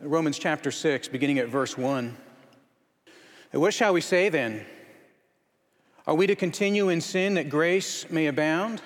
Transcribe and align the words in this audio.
Romans 0.00 0.38
chapter 0.38 0.70
6, 0.70 1.08
beginning 1.08 1.40
at 1.40 1.48
verse 1.48 1.76
1. 1.76 2.16
What 3.50 3.74
shall 3.74 3.92
we 3.92 4.00
say 4.00 4.28
then? 4.28 4.64
Are 6.06 6.14
we 6.14 6.28
to 6.28 6.36
continue 6.36 6.88
in 6.88 7.00
sin 7.00 7.34
that 7.34 7.48
grace 7.48 8.08
may 8.08 8.28
abound? 8.28 8.80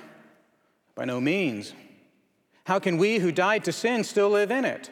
By 0.94 1.04
no 1.04 1.20
means. 1.20 1.74
How 2.64 2.78
can 2.78 2.96
we 2.96 3.18
who 3.18 3.30
died 3.30 3.64
to 3.64 3.72
sin 3.72 4.04
still 4.04 4.30
live 4.30 4.50
in 4.50 4.64
it? 4.64 4.90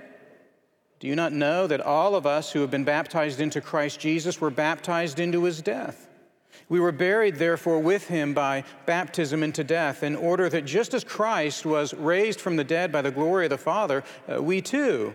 Do 0.98 1.08
you 1.08 1.16
not 1.16 1.32
know 1.32 1.66
that 1.66 1.80
all 1.80 2.14
of 2.14 2.26
us 2.26 2.52
who 2.52 2.60
have 2.60 2.70
been 2.70 2.84
baptized 2.84 3.40
into 3.40 3.62
Christ 3.62 3.98
Jesus 3.98 4.42
were 4.42 4.50
baptized 4.50 5.20
into 5.20 5.44
his 5.44 5.62
death? 5.62 6.06
We 6.68 6.80
were 6.80 6.92
buried, 6.92 7.36
therefore, 7.36 7.80
with 7.80 8.08
him 8.08 8.34
by 8.34 8.64
baptism 8.84 9.42
into 9.42 9.64
death, 9.64 10.02
in 10.02 10.16
order 10.16 10.50
that 10.50 10.66
just 10.66 10.92
as 10.92 11.02
Christ 11.02 11.64
was 11.64 11.94
raised 11.94 12.42
from 12.42 12.56
the 12.56 12.64
dead 12.64 12.92
by 12.92 13.00
the 13.00 13.10
glory 13.10 13.46
of 13.46 13.50
the 13.50 13.56
Father, 13.56 14.04
uh, 14.30 14.42
we 14.42 14.60
too 14.60 15.14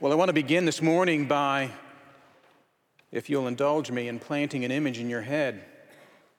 Well, 0.00 0.12
I 0.12 0.14
want 0.14 0.30
to 0.30 0.32
begin 0.32 0.64
this 0.64 0.80
morning 0.80 1.26
by, 1.26 1.70
if 3.12 3.28
you'll 3.28 3.48
indulge 3.48 3.90
me, 3.90 4.08
in 4.08 4.18
planting 4.18 4.64
an 4.64 4.70
image 4.70 4.98
in 4.98 5.10
your 5.10 5.20
head. 5.20 5.62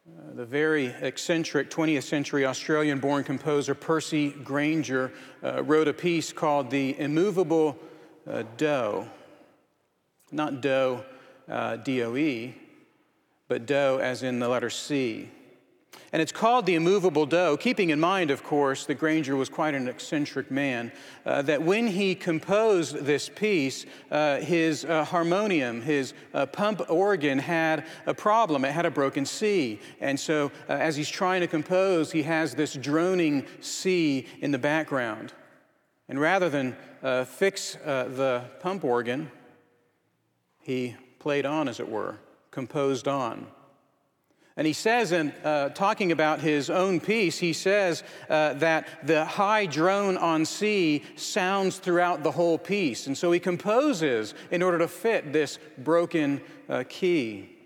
Uh, 0.08 0.34
the 0.34 0.46
very 0.46 0.88
eccentric 0.88 1.70
20th 1.70 2.02
century 2.02 2.44
Australian 2.44 2.98
born 2.98 3.24
composer 3.24 3.76
Percy 3.76 4.32
Grainger 4.32 5.12
uh, 5.44 5.62
wrote 5.62 5.88
a 5.88 5.94
piece 5.94 6.34
called 6.34 6.72
The 6.72 7.00
Immovable 7.00 7.78
uh, 8.28 8.46
Do. 8.58 9.06
Not 10.32 10.62
Doe, 10.62 11.06
uh, 11.48 11.76
D 11.76 12.02
O 12.02 12.16
E, 12.16 12.56
but 13.48 13.68
Do 13.68 14.00
as 14.00 14.24
in 14.24 14.40
the 14.40 14.50
letter 14.50 14.72
C. 14.72 15.30
And 16.14 16.22
it's 16.22 16.34
called 16.34 16.66
the 16.66 16.76
immovable 16.76 17.26
do, 17.26 17.56
keeping 17.58 17.90
in 17.90 18.00
mind, 18.00 18.32
of 18.32 18.44
course, 18.44 18.86
that 18.86 18.96
Grainger 18.96 19.38
was 19.38 19.48
quite 19.48 19.74
an 19.74 19.88
eccentric 19.88 20.52
man, 20.52 20.92
uh, 21.26 21.42
that 21.44 21.62
when 21.62 21.88
he 21.88 22.16
composed 22.16 22.98
this 22.98 23.30
piece, 23.30 23.86
uh, 24.10 24.38
his 24.40 24.84
uh, 24.84 25.06
harmonium, 25.06 25.82
his 25.82 26.14
uh, 26.34 26.46
pump 26.48 26.82
organ 26.90 27.40
had 27.40 27.86
a 28.06 28.14
problem. 28.14 28.66
It 28.66 28.74
had 28.74 28.86
a 28.86 28.92
broken 28.92 29.26
C. 29.26 29.80
And 30.02 30.20
so 30.20 30.52
uh, 30.68 30.74
as 30.74 30.98
he's 30.98 31.10
trying 31.10 31.42
to 31.42 31.48
compose, 31.48 32.12
he 32.12 32.24
has 32.24 32.56
this 32.56 32.74
droning 32.74 33.46
C 33.62 34.28
in 34.42 34.52
the 34.52 34.60
background. 34.60 35.34
And 36.10 36.20
rather 36.20 36.50
than 36.50 36.76
uh, 37.02 37.24
fix 37.24 37.76
the 37.76 38.44
pump 38.60 38.84
organ, 38.84 39.32
he 40.62 40.96
played 41.20 41.46
on, 41.46 41.70
as 41.70 41.80
it 41.80 41.88
were, 41.88 42.18
composed 42.52 43.08
on. 43.08 43.48
And 44.62 44.68
he 44.68 44.74
says, 44.74 45.12
in 45.12 45.32
uh, 45.44 45.70
talking 45.70 46.12
about 46.12 46.40
his 46.40 46.70
own 46.70 47.00
piece, 47.00 47.40
he 47.40 47.52
says 47.52 48.04
uh, 48.30 48.54
that 48.54 48.88
the 49.02 49.26
high 49.26 49.66
drone 49.66 50.18
on 50.18 50.46
C 50.46 51.04
sounds 51.16 51.80
throughout 51.80 52.22
the 52.22 52.30
whole 52.30 52.60
piece. 52.60 53.08
And 53.08 53.18
so 53.18 53.32
he 53.32 53.40
composes 53.40 54.36
in 54.52 54.62
order 54.62 54.78
to 54.78 54.88
fit 54.88 55.34
this 55.34 55.58
broken 55.80 56.42
uh, 56.70 56.84
key. 56.88 57.58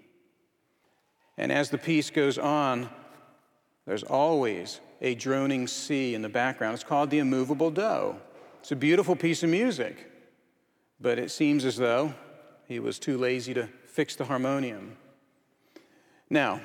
And 1.37 1.51
as 1.51 1.69
the 1.69 1.77
piece 1.77 2.09
goes 2.09 2.37
on, 2.37 2.89
there's 3.85 4.03
always 4.03 4.79
a 5.01 5.15
droning 5.15 5.67
C 5.67 6.15
in 6.15 6.21
the 6.21 6.29
background. 6.29 6.75
It's 6.75 6.85
called 6.85 7.09
the 7.09 7.19
immovable 7.19 7.71
do. 7.71 8.15
It's 8.61 8.71
a 8.71 8.77
beautiful 8.77 9.17
piece 9.17 9.43
of 9.43 9.49
music, 9.49 10.09
but 11.01 11.19
it 11.19 11.29
seems 11.29 11.65
as 11.65 11.75
though 11.75 12.13
he 12.69 12.79
was 12.79 12.99
too 12.99 13.17
lazy 13.17 13.53
to 13.53 13.67
fix 13.85 14.15
the 14.15 14.23
harmonium. 14.23 14.95
Now, 16.29 16.61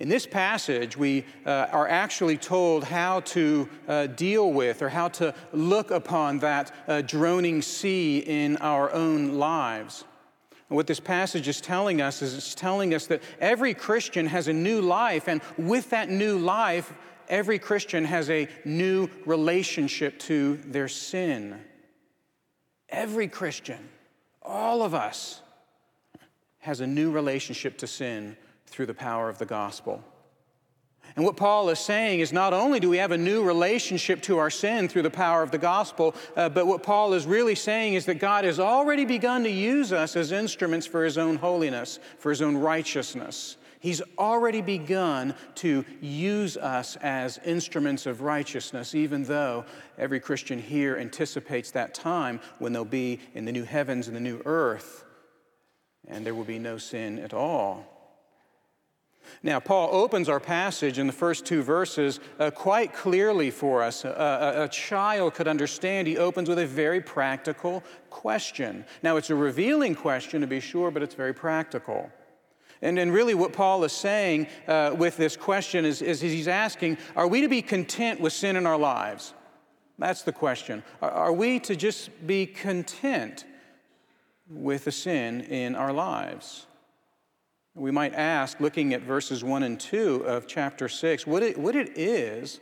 in 0.00 0.08
this 0.08 0.26
passage, 0.26 0.96
we 0.96 1.26
uh, 1.44 1.66
are 1.70 1.86
actually 1.86 2.38
told 2.38 2.84
how 2.84 3.20
to 3.20 3.68
uh, 3.86 4.06
deal 4.06 4.50
with 4.50 4.80
or 4.80 4.88
how 4.88 5.08
to 5.08 5.34
look 5.52 5.90
upon 5.90 6.38
that 6.38 6.74
uh, 6.88 7.02
droning 7.02 7.60
C 7.60 8.20
in 8.20 8.56
our 8.56 8.90
own 8.92 9.34
lives. 9.34 10.04
And 10.70 10.76
what 10.76 10.86
this 10.86 11.00
passage 11.00 11.48
is 11.48 11.60
telling 11.60 12.00
us 12.00 12.22
is 12.22 12.34
it's 12.34 12.54
telling 12.54 12.94
us 12.94 13.08
that 13.08 13.22
every 13.40 13.74
Christian 13.74 14.26
has 14.26 14.48
a 14.48 14.54
new 14.54 14.80
life, 14.80 15.28
and 15.28 15.42
with 15.58 15.90
that 15.90 16.08
new 16.08 16.38
life, 16.38 16.94
every 17.28 17.58
Christian 17.58 18.06
has 18.06 18.30
a 18.30 18.48
new 18.64 19.06
relationship 19.26 20.18
to 20.20 20.56
their 20.64 20.88
sin. 20.88 21.60
Every 22.88 23.28
Christian, 23.28 23.90
all 24.40 24.82
of 24.82 24.94
us, 24.94 25.42
has 26.60 26.80
a 26.80 26.86
new 26.86 27.10
relationship 27.10 27.76
to 27.78 27.86
sin 27.86 28.38
through 28.70 28.86
the 28.86 28.94
power 28.94 29.28
of 29.28 29.38
the 29.38 29.46
gospel. 29.46 30.02
And 31.16 31.24
what 31.24 31.36
Paul 31.36 31.68
is 31.70 31.80
saying 31.80 32.20
is 32.20 32.32
not 32.32 32.52
only 32.52 32.78
do 32.78 32.88
we 32.88 32.98
have 32.98 33.10
a 33.10 33.18
new 33.18 33.42
relationship 33.42 34.22
to 34.22 34.38
our 34.38 34.50
sin 34.50 34.88
through 34.88 35.02
the 35.02 35.10
power 35.10 35.42
of 35.42 35.50
the 35.50 35.58
gospel, 35.58 36.14
uh, 36.36 36.48
but 36.48 36.66
what 36.66 36.82
Paul 36.82 37.14
is 37.14 37.26
really 37.26 37.56
saying 37.56 37.94
is 37.94 38.06
that 38.06 38.20
God 38.20 38.44
has 38.44 38.60
already 38.60 39.04
begun 39.04 39.42
to 39.42 39.50
use 39.50 39.92
us 39.92 40.14
as 40.14 40.30
instruments 40.30 40.86
for 40.86 41.04
his 41.04 41.18
own 41.18 41.36
holiness, 41.36 41.98
for 42.18 42.30
his 42.30 42.40
own 42.42 42.56
righteousness. 42.56 43.56
He's 43.80 44.02
already 44.18 44.60
begun 44.60 45.34
to 45.56 45.84
use 46.00 46.56
us 46.58 46.96
as 46.96 47.38
instruments 47.44 48.04
of 48.06 48.20
righteousness, 48.20 48.94
even 48.94 49.24
though 49.24 49.64
every 49.98 50.20
Christian 50.20 50.60
here 50.60 50.96
anticipates 50.98 51.70
that 51.72 51.94
time 51.94 52.40
when 52.58 52.72
they'll 52.72 52.84
be 52.84 53.20
in 53.34 53.46
the 53.46 53.52
new 53.52 53.64
heavens 53.64 54.06
and 54.06 54.14
the 54.14 54.20
new 54.20 54.42
earth, 54.44 55.04
and 56.06 56.26
there 56.26 56.34
will 56.34 56.44
be 56.44 56.58
no 56.58 56.76
sin 56.76 57.18
at 57.18 57.32
all. 57.32 57.99
Now, 59.42 59.60
Paul 59.60 59.88
opens 59.92 60.28
our 60.28 60.40
passage 60.40 60.98
in 60.98 61.06
the 61.06 61.12
first 61.12 61.46
two 61.46 61.62
verses 61.62 62.20
uh, 62.38 62.50
quite 62.50 62.92
clearly 62.92 63.50
for 63.50 63.82
us. 63.82 64.04
Uh, 64.04 64.54
a, 64.56 64.64
a 64.64 64.68
child 64.68 65.34
could 65.34 65.48
understand. 65.48 66.06
He 66.06 66.18
opens 66.18 66.48
with 66.48 66.58
a 66.58 66.66
very 66.66 67.00
practical 67.00 67.82
question. 68.10 68.84
Now, 69.02 69.16
it's 69.16 69.30
a 69.30 69.34
revealing 69.34 69.94
question 69.94 70.40
to 70.40 70.46
be 70.46 70.60
sure, 70.60 70.90
but 70.90 71.02
it's 71.02 71.14
very 71.14 71.34
practical. 71.34 72.10
And, 72.82 72.98
and 72.98 73.12
really, 73.12 73.34
what 73.34 73.52
Paul 73.52 73.84
is 73.84 73.92
saying 73.92 74.46
uh, 74.66 74.94
with 74.96 75.16
this 75.16 75.36
question 75.36 75.84
is, 75.84 76.00
is 76.00 76.20
he's 76.20 76.48
asking 76.48 76.98
Are 77.14 77.28
we 77.28 77.42
to 77.42 77.48
be 77.48 77.62
content 77.62 78.20
with 78.20 78.32
sin 78.32 78.56
in 78.56 78.66
our 78.66 78.78
lives? 78.78 79.34
That's 79.98 80.22
the 80.22 80.32
question. 80.32 80.82
Are, 81.02 81.10
are 81.10 81.32
we 81.32 81.60
to 81.60 81.76
just 81.76 82.26
be 82.26 82.46
content 82.46 83.44
with 84.48 84.84
the 84.84 84.92
sin 84.92 85.42
in 85.42 85.74
our 85.74 85.92
lives? 85.92 86.66
We 87.74 87.90
might 87.90 88.14
ask, 88.14 88.60
looking 88.60 88.94
at 88.94 89.02
verses 89.02 89.44
1 89.44 89.62
and 89.62 89.78
2 89.78 90.24
of 90.26 90.46
chapter 90.46 90.88
6, 90.88 91.26
what 91.26 91.42
it, 91.42 91.56
what 91.56 91.76
it 91.76 91.96
is 91.96 92.60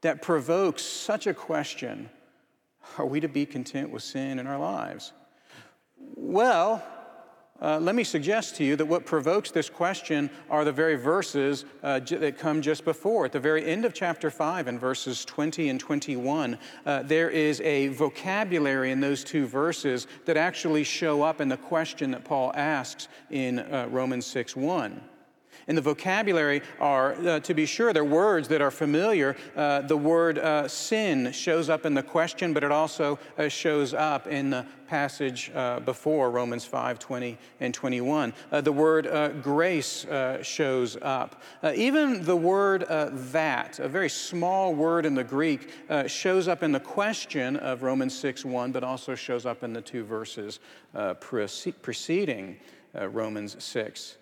that 0.00 0.22
provokes 0.22 0.82
such 0.82 1.26
a 1.26 1.34
question 1.34 2.10
are 2.98 3.06
we 3.06 3.20
to 3.20 3.28
be 3.28 3.46
content 3.46 3.90
with 3.90 4.02
sin 4.02 4.38
in 4.38 4.46
our 4.46 4.58
lives? 4.58 5.12
Well, 5.98 6.84
uh, 7.62 7.78
let 7.78 7.94
me 7.94 8.02
suggest 8.02 8.56
to 8.56 8.64
you 8.64 8.74
that 8.74 8.84
what 8.84 9.06
provokes 9.06 9.52
this 9.52 9.70
question 9.70 10.28
are 10.50 10.64
the 10.64 10.72
very 10.72 10.96
verses 10.96 11.64
uh, 11.84 12.00
j- 12.00 12.16
that 12.16 12.36
come 12.36 12.60
just 12.60 12.84
before. 12.84 13.24
At 13.24 13.32
the 13.32 13.40
very 13.40 13.64
end 13.64 13.84
of 13.84 13.94
chapter 13.94 14.30
5, 14.30 14.66
in 14.66 14.78
verses 14.80 15.24
20 15.24 15.68
and 15.68 15.78
21, 15.78 16.58
uh, 16.84 17.02
there 17.04 17.30
is 17.30 17.60
a 17.60 17.88
vocabulary 17.88 18.90
in 18.90 19.00
those 19.00 19.22
two 19.22 19.46
verses 19.46 20.08
that 20.24 20.36
actually 20.36 20.82
show 20.82 21.22
up 21.22 21.40
in 21.40 21.48
the 21.48 21.56
question 21.56 22.10
that 22.10 22.24
Paul 22.24 22.52
asks 22.56 23.06
in 23.30 23.60
uh, 23.60 23.86
Romans 23.90 24.26
6 24.26 24.56
1. 24.56 25.00
In 25.68 25.76
the 25.76 25.82
vocabulary 25.82 26.62
are, 26.80 27.12
uh, 27.12 27.40
to 27.40 27.54
be 27.54 27.66
sure, 27.66 27.92
they're 27.92 28.04
words 28.04 28.48
that 28.48 28.60
are 28.60 28.70
familiar. 28.70 29.36
Uh, 29.54 29.82
the 29.82 29.96
word 29.96 30.38
uh, 30.38 30.66
sin 30.66 31.30
shows 31.32 31.68
up 31.68 31.86
in 31.86 31.94
the 31.94 32.02
question, 32.02 32.52
but 32.52 32.64
it 32.64 32.72
also 32.72 33.18
uh, 33.38 33.48
shows 33.48 33.94
up 33.94 34.26
in 34.26 34.50
the 34.50 34.66
passage 34.88 35.50
uh, 35.54 35.80
before 35.80 36.30
Romans 36.30 36.64
5 36.64 36.98
20 36.98 37.38
and 37.60 37.72
21. 37.72 38.34
Uh, 38.50 38.60
the 38.60 38.72
word 38.72 39.08
grace 39.42 40.06
shows 40.42 40.96
up. 41.00 41.42
even 41.74 42.24
the 42.24 42.36
word 42.36 42.84
that, 42.88 43.78
a 43.78 43.88
very 43.88 44.10
small 44.10 44.74
word 44.74 45.06
in 45.06 45.14
the 45.14 45.24
Greek, 45.24 45.70
shows 46.06 46.48
up 46.48 46.62
in 46.62 46.72
the 46.72 46.80
question 46.80 47.56
of 47.56 47.82
Romans 47.82 48.18
6 48.18 48.44
1, 48.44 48.72
but 48.72 48.84
also 48.84 49.14
shows 49.14 49.46
up 49.46 49.62
in 49.62 49.72
the 49.72 49.80
two 49.80 50.04
verses 50.04 50.60
preceding 51.20 52.56
Romans 52.94 53.56
6. 53.62 54.16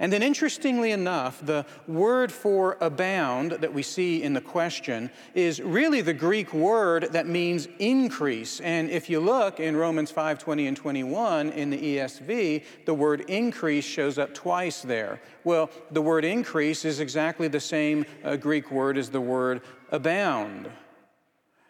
And 0.00 0.10
then, 0.10 0.22
interestingly 0.22 0.92
enough, 0.92 1.44
the 1.44 1.66
word 1.86 2.32
for 2.32 2.78
abound 2.80 3.52
that 3.52 3.72
we 3.72 3.82
see 3.82 4.22
in 4.22 4.32
the 4.32 4.40
question 4.40 5.10
is 5.34 5.60
really 5.60 6.00
the 6.00 6.14
Greek 6.14 6.54
word 6.54 7.10
that 7.12 7.26
means 7.26 7.68
increase. 7.78 8.60
And 8.60 8.88
if 8.88 9.10
you 9.10 9.20
look 9.20 9.60
in 9.60 9.76
Romans 9.76 10.10
5 10.10 10.38
20 10.38 10.66
and 10.68 10.76
21 10.76 11.50
in 11.50 11.68
the 11.68 11.96
ESV, 11.96 12.64
the 12.86 12.94
word 12.94 13.20
increase 13.28 13.84
shows 13.84 14.18
up 14.18 14.32
twice 14.32 14.80
there. 14.80 15.20
Well, 15.44 15.68
the 15.90 16.00
word 16.02 16.24
increase 16.24 16.86
is 16.86 16.98
exactly 16.98 17.48
the 17.48 17.60
same 17.60 18.06
uh, 18.24 18.36
Greek 18.36 18.70
word 18.70 18.96
as 18.96 19.10
the 19.10 19.20
word 19.20 19.60
abound. 19.90 20.70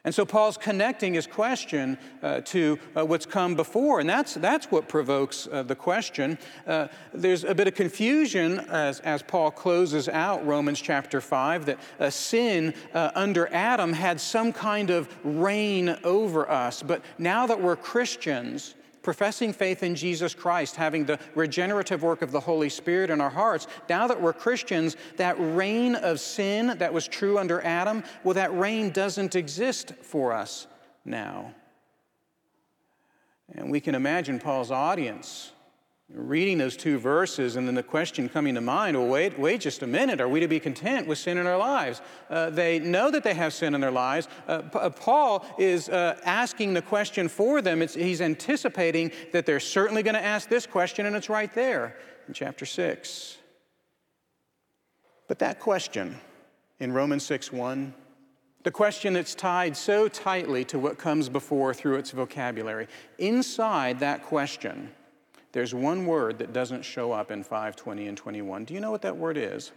And 0.03 0.15
so 0.15 0.25
Paul's 0.25 0.57
connecting 0.57 1.13
his 1.13 1.27
question 1.27 1.99
uh, 2.23 2.41
to 2.47 2.79
uh, 2.97 3.05
what's 3.05 3.27
come 3.27 3.55
before, 3.55 4.01
and 4.01 4.09
that's, 4.09 4.35
that's 4.35 4.71
what 4.71 4.89
provokes 4.89 5.47
uh, 5.53 5.63
the 5.63 5.75
question. 5.75 6.39
Uh, 6.67 6.89
there's 7.13 7.45
a 7.45 7.55
bit 7.55 7.69
of 7.69 7.75
confusion 7.75 8.61
as, 8.71 9.01
as 9.01 9.21
Paul 9.21 9.51
closes 9.51 10.09
out 10.09 10.47
Romans 10.47 10.81
chapter 10.81 11.21
5 11.21 11.67
that 11.67 12.13
sin 12.13 12.73
uh, 12.95 13.11
under 13.15 13.53
Adam 13.53 13.93
had 13.93 14.19
some 14.21 14.55
kind 14.55 14.89
of 14.89 15.09
reign 15.23 15.97
over 16.03 16.51
us. 16.51 16.83
But 16.83 17.03
now 17.19 17.47
that 17.47 17.61
we're 17.61 17.77
Christians, 17.77 18.75
professing 19.03 19.53
faith 19.53 19.83
in 19.83 19.95
Jesus 19.95 20.35
Christ, 20.35 20.77
having 20.77 21.05
the 21.05 21.19
regenerative 21.35 22.03
work 22.03 22.23
of 22.23 22.33
the 22.33 22.41
Holy 22.41 22.69
Spirit 22.69 23.11
in 23.11 23.21
our 23.21 23.31
hearts, 23.31 23.67
now 23.89 24.07
that 24.07 24.21
we're 24.21 24.33
Christians, 24.33 24.97
that 25.17 25.37
reign 25.39 25.95
of 25.95 26.21
sin 26.21 26.79
that 26.79 26.93
was 26.93 27.09
true 27.09 27.39
under 27.39 27.61
Adam, 27.63 28.05
well, 28.25 28.35
that 28.35 28.53
reign 28.55 28.91
doesn't 28.91 29.35
exist 29.35 29.95
for 30.03 30.33
us 30.33 30.67
now. 31.05 31.55
And 33.55 33.71
we 33.71 33.81
can 33.81 33.95
imagine 33.95 34.39
Paul's 34.39 34.71
audience 34.71 35.53
reading 36.13 36.59
those 36.59 36.77
two 36.77 36.99
verses 36.99 37.57
and 37.57 37.67
then 37.69 37.75
the 37.75 37.83
question 37.83 38.29
coming 38.29 38.55
to 38.55 38.61
mind 38.61 38.97
well 38.97 39.07
wait 39.07 39.39
wait 39.39 39.61
just 39.61 39.83
a 39.83 39.87
minute. 39.87 40.21
Are 40.21 40.29
we 40.29 40.41
to 40.41 40.49
be 40.49 40.59
content 40.59 41.07
with 41.07 41.19
sin 41.19 41.39
in 41.39 41.47
our 41.47 41.59
lives? 41.59 42.01
Uh, 42.29 42.51
they 42.51 42.79
know 42.79 43.11
that 43.11 43.23
they 43.23 43.35
have 43.35 43.53
sin 43.53 43.75
in 43.75 43.81
their 43.81 43.91
lives. 43.91 44.29
Uh, 44.49 44.63
P- 44.63 44.79
uh, 44.79 44.91
paul 44.91 45.45
is 45.59 45.89
uh, 45.89 46.19
asking 46.25 46.75
the 46.75 46.83
question 46.83 47.29
for 47.29 47.63
them. 47.63 47.81
It's, 47.81 47.95
he's 47.95 48.21
anticipating 48.21 49.13
that 49.33 49.47
they're 49.47 49.61
certainly 49.61 50.03
going 50.03 50.15
to 50.15 50.25
ask 50.25 50.49
this 50.49 50.67
question 50.67 51.07
and 51.07 51.15
it's 51.15 51.29
right 51.29 51.53
there 51.55 51.97
in 52.27 52.35
chapter 52.35 52.67
6 52.67 53.39
but 55.29 55.39
that 55.39 55.61
question 55.61 56.17
in 56.81 56.93
romans 56.93 57.25
6 57.25 57.53
1 57.53 57.95
the 58.63 58.71
question 58.71 59.15
that's 59.15 59.35
tied 59.35 59.77
so 59.77 60.07
tightly 60.07 60.65
to 60.67 60.79
what 60.79 60.99
comes 60.99 61.29
before 61.29 61.73
through 61.73 61.97
its 61.97 62.11
vocabulary 62.11 62.89
inside 63.19 64.01
that 64.01 64.23
question 64.23 64.91
there's 65.53 65.75
one 65.75 66.07
word 66.07 66.39
that 66.39 66.53
doesn't 66.53 66.85
show 66.85 67.13
up 67.13 67.31
in 67.31 67.43
520 67.43 68.07
and 68.07 68.17
21. 68.17 68.65
Do 68.65 68.75
you 68.75 68.81
know 68.81 68.91
what 68.91 69.03
that 69.03 69.17
word 69.17 69.37
is? 69.37 69.73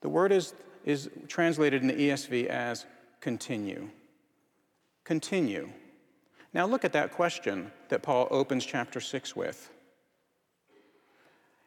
The 0.00 0.08
word 0.08 0.32
is, 0.32 0.54
is 0.84 1.08
translated 1.28 1.82
in 1.82 1.88
the 1.88 1.94
ESV 1.94 2.46
as 2.46 2.86
continue. 3.20 3.88
Continue. 5.04 5.68
Now 6.52 6.66
look 6.66 6.84
at 6.84 6.92
that 6.92 7.12
question 7.12 7.70
that 7.88 8.02
Paul 8.02 8.26
opens 8.30 8.64
chapter 8.64 9.00
6 9.00 9.36
with. 9.36 9.70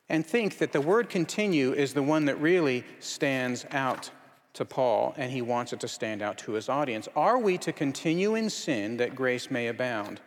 And 0.10 0.26
think 0.26 0.58
that 0.58 0.72
the 0.72 0.82
word 0.82 1.08
continue 1.08 1.74
is 1.74 1.94
the 1.94 2.04
one 2.04 2.26
that 2.26 2.42
really 2.42 2.84
stands 3.00 3.66
out 3.72 4.10
to 4.54 4.66
Paul, 4.66 5.14
and 5.16 5.32
he 5.32 5.42
wants 5.42 5.72
it 5.74 5.80
to 5.82 5.88
stand 5.88 6.22
out 6.22 6.38
to 6.40 6.54
his 6.54 6.68
audience. 6.68 7.08
Are 7.16 7.38
we 7.38 7.58
to 7.60 7.72
continue 7.72 8.36
in 8.36 8.50
sin 8.50 8.98
that 8.98 9.16
grace 9.16 9.52
may 9.52 9.68
abound? 9.68 10.20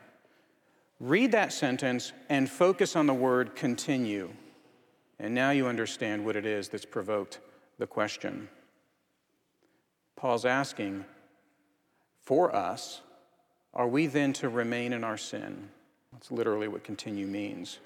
Read 1.02 1.32
that 1.32 1.52
sentence 1.52 2.12
and 2.28 2.48
focus 2.48 2.94
on 2.94 3.08
the 3.08 3.12
word 3.12 3.56
continue. 3.56 4.30
And 5.18 5.34
now 5.34 5.50
you 5.50 5.66
understand 5.66 6.24
what 6.24 6.36
it 6.36 6.46
is 6.46 6.68
that's 6.68 6.84
provoked 6.84 7.40
the 7.78 7.88
question. 7.88 8.48
Paul's 10.14 10.44
asking 10.44 11.04
for 12.20 12.54
us, 12.54 13.00
are 13.74 13.88
we 13.88 14.06
then 14.06 14.32
to 14.34 14.48
remain 14.48 14.92
in 14.92 15.02
our 15.02 15.16
sin? 15.16 15.70
That's 16.12 16.30
literally 16.30 16.68
what 16.68 16.84
continue 16.84 17.26
means. 17.26 17.80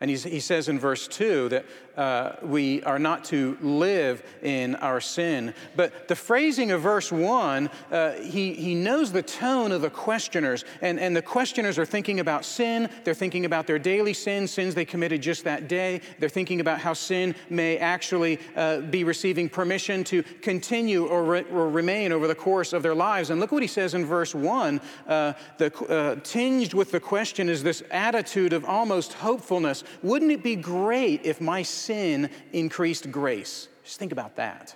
And 0.00 0.08
he 0.08 0.38
says 0.38 0.68
in 0.68 0.78
verse 0.78 1.08
2 1.08 1.48
that 1.48 1.64
uh, 1.96 2.36
we 2.42 2.80
are 2.84 3.00
not 3.00 3.24
to 3.24 3.58
live 3.60 4.22
in 4.42 4.76
our 4.76 5.00
sin. 5.00 5.52
But 5.74 6.06
the 6.06 6.14
phrasing 6.14 6.70
of 6.70 6.80
verse 6.80 7.10
1, 7.10 7.68
uh, 7.90 8.12
he, 8.12 8.54
he 8.54 8.76
knows 8.76 9.10
the 9.10 9.24
tone 9.24 9.72
of 9.72 9.82
the 9.82 9.90
questioners. 9.90 10.64
And, 10.80 11.00
and 11.00 11.16
the 11.16 11.22
questioners 11.22 11.76
are 11.80 11.84
thinking 11.84 12.20
about 12.20 12.44
sin. 12.44 12.88
They're 13.02 13.12
thinking 13.12 13.44
about 13.44 13.66
their 13.66 13.80
daily 13.80 14.14
sins, 14.14 14.52
sins 14.52 14.76
they 14.76 14.84
committed 14.84 15.20
just 15.20 15.42
that 15.42 15.66
day. 15.66 16.00
They're 16.20 16.28
thinking 16.28 16.60
about 16.60 16.78
how 16.78 16.92
sin 16.92 17.34
may 17.50 17.78
actually 17.78 18.38
uh, 18.54 18.82
be 18.82 19.02
receiving 19.02 19.48
permission 19.48 20.04
to 20.04 20.22
continue 20.22 21.06
or, 21.06 21.24
re- 21.24 21.44
or, 21.50 21.68
remain 21.68 22.12
over 22.12 22.28
the 22.28 22.36
course 22.36 22.72
of 22.72 22.84
their 22.84 22.94
lives. 22.94 23.30
And 23.30 23.40
look 23.40 23.50
what 23.50 23.62
he 23.62 23.68
says 23.68 23.94
in 23.94 24.06
verse 24.06 24.32
1. 24.32 24.80
Uh, 25.08 25.32
the, 25.56 25.76
uh, 25.88 26.20
tinged 26.22 26.72
with 26.72 26.92
the 26.92 27.00
question 27.00 27.48
is 27.48 27.64
this 27.64 27.82
attitude 27.90 28.52
of 28.52 28.64
almost 28.64 29.14
hopefulness 29.14 29.82
wouldn't 30.02 30.32
it 30.32 30.42
be 30.42 30.56
great 30.56 31.24
if 31.24 31.40
my 31.40 31.62
sin 31.62 32.30
increased 32.52 33.10
grace? 33.10 33.68
Just 33.84 33.98
think 33.98 34.12
about 34.12 34.36
that. 34.36 34.74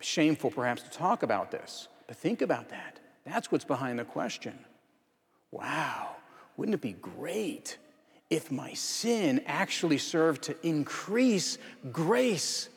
Shameful, 0.00 0.50
perhaps, 0.50 0.82
to 0.82 0.90
talk 0.90 1.22
about 1.22 1.50
this, 1.50 1.88
but 2.06 2.16
think 2.16 2.42
about 2.42 2.68
that. 2.68 3.00
That's 3.24 3.50
what's 3.50 3.64
behind 3.64 3.98
the 3.98 4.04
question. 4.04 4.58
Wow, 5.50 6.16
wouldn't 6.56 6.74
it 6.74 6.80
be 6.80 6.92
great 6.92 7.78
if 8.28 8.50
my 8.50 8.74
sin 8.74 9.42
actually 9.46 9.98
served 9.98 10.42
to 10.42 10.66
increase 10.66 11.58
grace? 11.92 12.68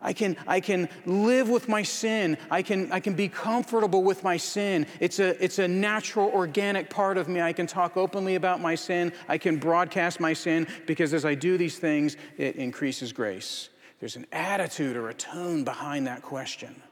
I 0.00 0.12
can, 0.12 0.36
I 0.46 0.60
can 0.60 0.88
live 1.06 1.48
with 1.48 1.68
my 1.68 1.82
sin. 1.82 2.38
I 2.50 2.62
can, 2.62 2.92
I 2.92 3.00
can 3.00 3.14
be 3.14 3.28
comfortable 3.28 4.02
with 4.02 4.22
my 4.22 4.36
sin. 4.36 4.86
It's 5.00 5.18
a, 5.18 5.42
it's 5.42 5.58
a 5.58 5.66
natural, 5.66 6.30
organic 6.30 6.90
part 6.90 7.18
of 7.18 7.28
me. 7.28 7.40
I 7.40 7.52
can 7.52 7.66
talk 7.66 7.96
openly 7.96 8.34
about 8.34 8.60
my 8.60 8.74
sin. 8.74 9.12
I 9.28 9.38
can 9.38 9.56
broadcast 9.58 10.20
my 10.20 10.32
sin 10.32 10.66
because 10.86 11.14
as 11.14 11.24
I 11.24 11.34
do 11.34 11.56
these 11.56 11.78
things, 11.78 12.16
it 12.36 12.56
increases 12.56 13.12
grace. 13.12 13.70
There's 14.00 14.16
an 14.16 14.26
attitude 14.30 14.96
or 14.96 15.08
a 15.08 15.14
tone 15.14 15.64
behind 15.64 16.06
that 16.06 16.22
question. 16.22 16.82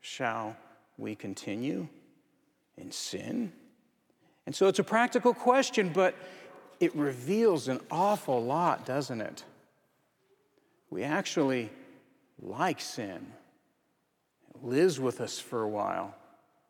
Shall 0.00 0.56
we 0.96 1.14
continue 1.14 1.88
in 2.76 2.90
sin? 2.90 3.52
And 4.46 4.54
so 4.54 4.66
it's 4.66 4.78
a 4.78 4.84
practical 4.84 5.34
question, 5.34 5.90
but 5.92 6.14
it 6.80 6.94
reveals 6.96 7.68
an 7.68 7.80
awful 7.90 8.42
lot, 8.42 8.86
doesn't 8.86 9.20
it? 9.20 9.44
We 10.90 11.04
actually 11.04 11.70
like 12.42 12.80
sin. 12.80 13.26
It 14.54 14.64
lives 14.64 15.00
with 15.00 15.20
us 15.20 15.38
for 15.38 15.62
a 15.62 15.68
while. 15.68 16.14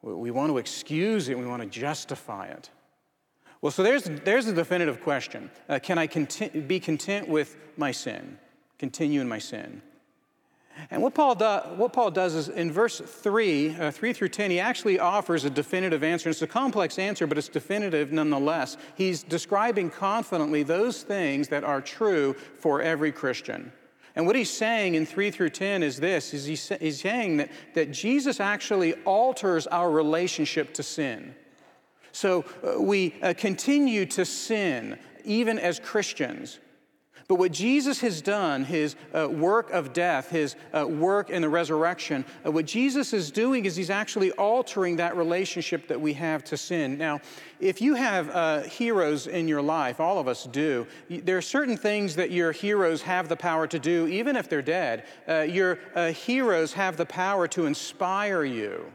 We 0.03 0.31
want 0.31 0.51
to 0.51 0.59
excuse 0.59 1.29
it, 1.29 1.39
we 1.39 1.47
want 1.47 1.63
to 1.63 1.69
justify 1.69 2.47
it. 2.47 2.71
Well, 3.61 3.71
so 3.71 3.85
there's, 3.85 4.05
there's 4.25 4.49
a 4.49 4.53
definitive 4.53 5.01
question 5.01 5.51
uh, 5.69 5.79
Can 5.79 5.99
I 5.99 6.07
be 6.07 6.81
content 6.81 7.29
with 7.29 7.57
my 7.77 7.93
sin? 7.93 8.39
Continue 8.79 9.21
in 9.21 9.29
my 9.29 9.39
sin? 9.39 9.83
And 10.91 11.03
what 11.03 11.15
Paul, 11.15 11.35
do, 11.35 11.45
what 11.77 11.93
Paul 11.93 12.11
does 12.11 12.35
is 12.35 12.49
in 12.49 12.73
verse 12.73 12.99
3, 12.99 13.77
uh, 13.77 13.91
3 13.91 14.13
through 14.15 14.31
10, 14.31 14.51
he 14.51 14.59
actually 14.59 14.99
offers 14.99 15.45
a 15.45 15.51
definitive 15.51 16.03
answer. 16.03 16.31
It's 16.31 16.41
a 16.41 16.47
complex 16.47 16.99
answer, 16.99 17.27
but 17.27 17.37
it's 17.37 17.49
definitive 17.49 18.11
nonetheless. 18.11 18.79
He's 18.95 19.23
describing 19.23 19.91
confidently 19.91 20.63
those 20.63 21.03
things 21.03 21.49
that 21.49 21.63
are 21.63 21.83
true 21.83 22.35
for 22.59 22.81
every 22.81 23.13
Christian. 23.13 23.71
And 24.15 24.27
what 24.27 24.37
he's 24.37 24.51
saying 24.51 24.95
in 24.95 25.07
3 25.07 25.31
through 25.31 25.51
10 25.51 25.83
is 25.83 25.99
this 25.99 26.35
is 26.35 26.45
he's 26.45 27.01
saying 27.01 27.39
that, 27.39 27.51
that 27.75 27.91
Jesus 27.91 28.41
actually 28.41 28.95
alters 29.05 29.67
our 29.67 29.91
relationship 29.91 30.75
to 30.75 30.83
sin. 30.83 31.35
So 32.13 32.45
uh, 32.63 32.81
we 32.81 33.15
uh, 33.23 33.33
continue 33.37 34.05
to 34.07 34.25
sin 34.25 34.99
even 35.25 35.59
as 35.59 35.81
Christians. 35.81 36.59
But 37.33 37.39
what 37.39 37.53
Jesus 37.53 37.99
has 38.03 38.21
done, 38.21 38.63
his 38.63 38.95
uh, 39.15 39.27
work 39.27 39.71
of 39.71 39.95
death, 39.95 40.29
his 40.29 40.55
uh, 40.75 40.87
work 40.87 41.31
in 41.31 41.41
the 41.41 41.49
resurrection, 41.49 42.27
uh, 42.45 42.51
what 42.51 42.67
Jesus 42.67 43.15
is 43.15 43.31
doing 43.31 43.65
is 43.65 43.75
he's 43.75 43.89
actually 43.89 44.33
altering 44.33 44.97
that 44.97 45.17
relationship 45.17 45.89
that 45.89 45.99
we 45.99 46.13
have 46.13 46.45
to 46.45 46.59
sin. 46.59 46.99
Now, 46.99 47.23
if 47.59 47.81
you 47.81 47.95
have 47.95 48.29
uh, 48.29 48.61
heroes 48.65 49.29
in 49.29 49.49
your 49.49 49.63
life, 49.63 49.99
all 49.99 50.19
of 50.19 50.29
us 50.29 50.45
do, 50.45 50.87
there 51.09 51.39
are 51.39 51.41
certain 51.41 51.79
things 51.79 52.15
that 52.17 52.33
your 52.33 52.53
heroes 52.53 53.01
have 53.01 53.31
the 53.31 53.37
power 53.37 53.67
to 53.67 53.79
do, 53.79 54.07
even 54.09 54.37
if 54.37 54.51
they're 54.51 54.61
dead. 54.61 55.07
Uh, 55.27 55.41
your 55.41 55.79
uh, 55.95 56.13
heroes 56.13 56.75
have 56.75 56.99
the 56.99 57.07
power 57.07 57.49
to 57.49 57.65
inspire 57.65 58.45
you 58.45 58.93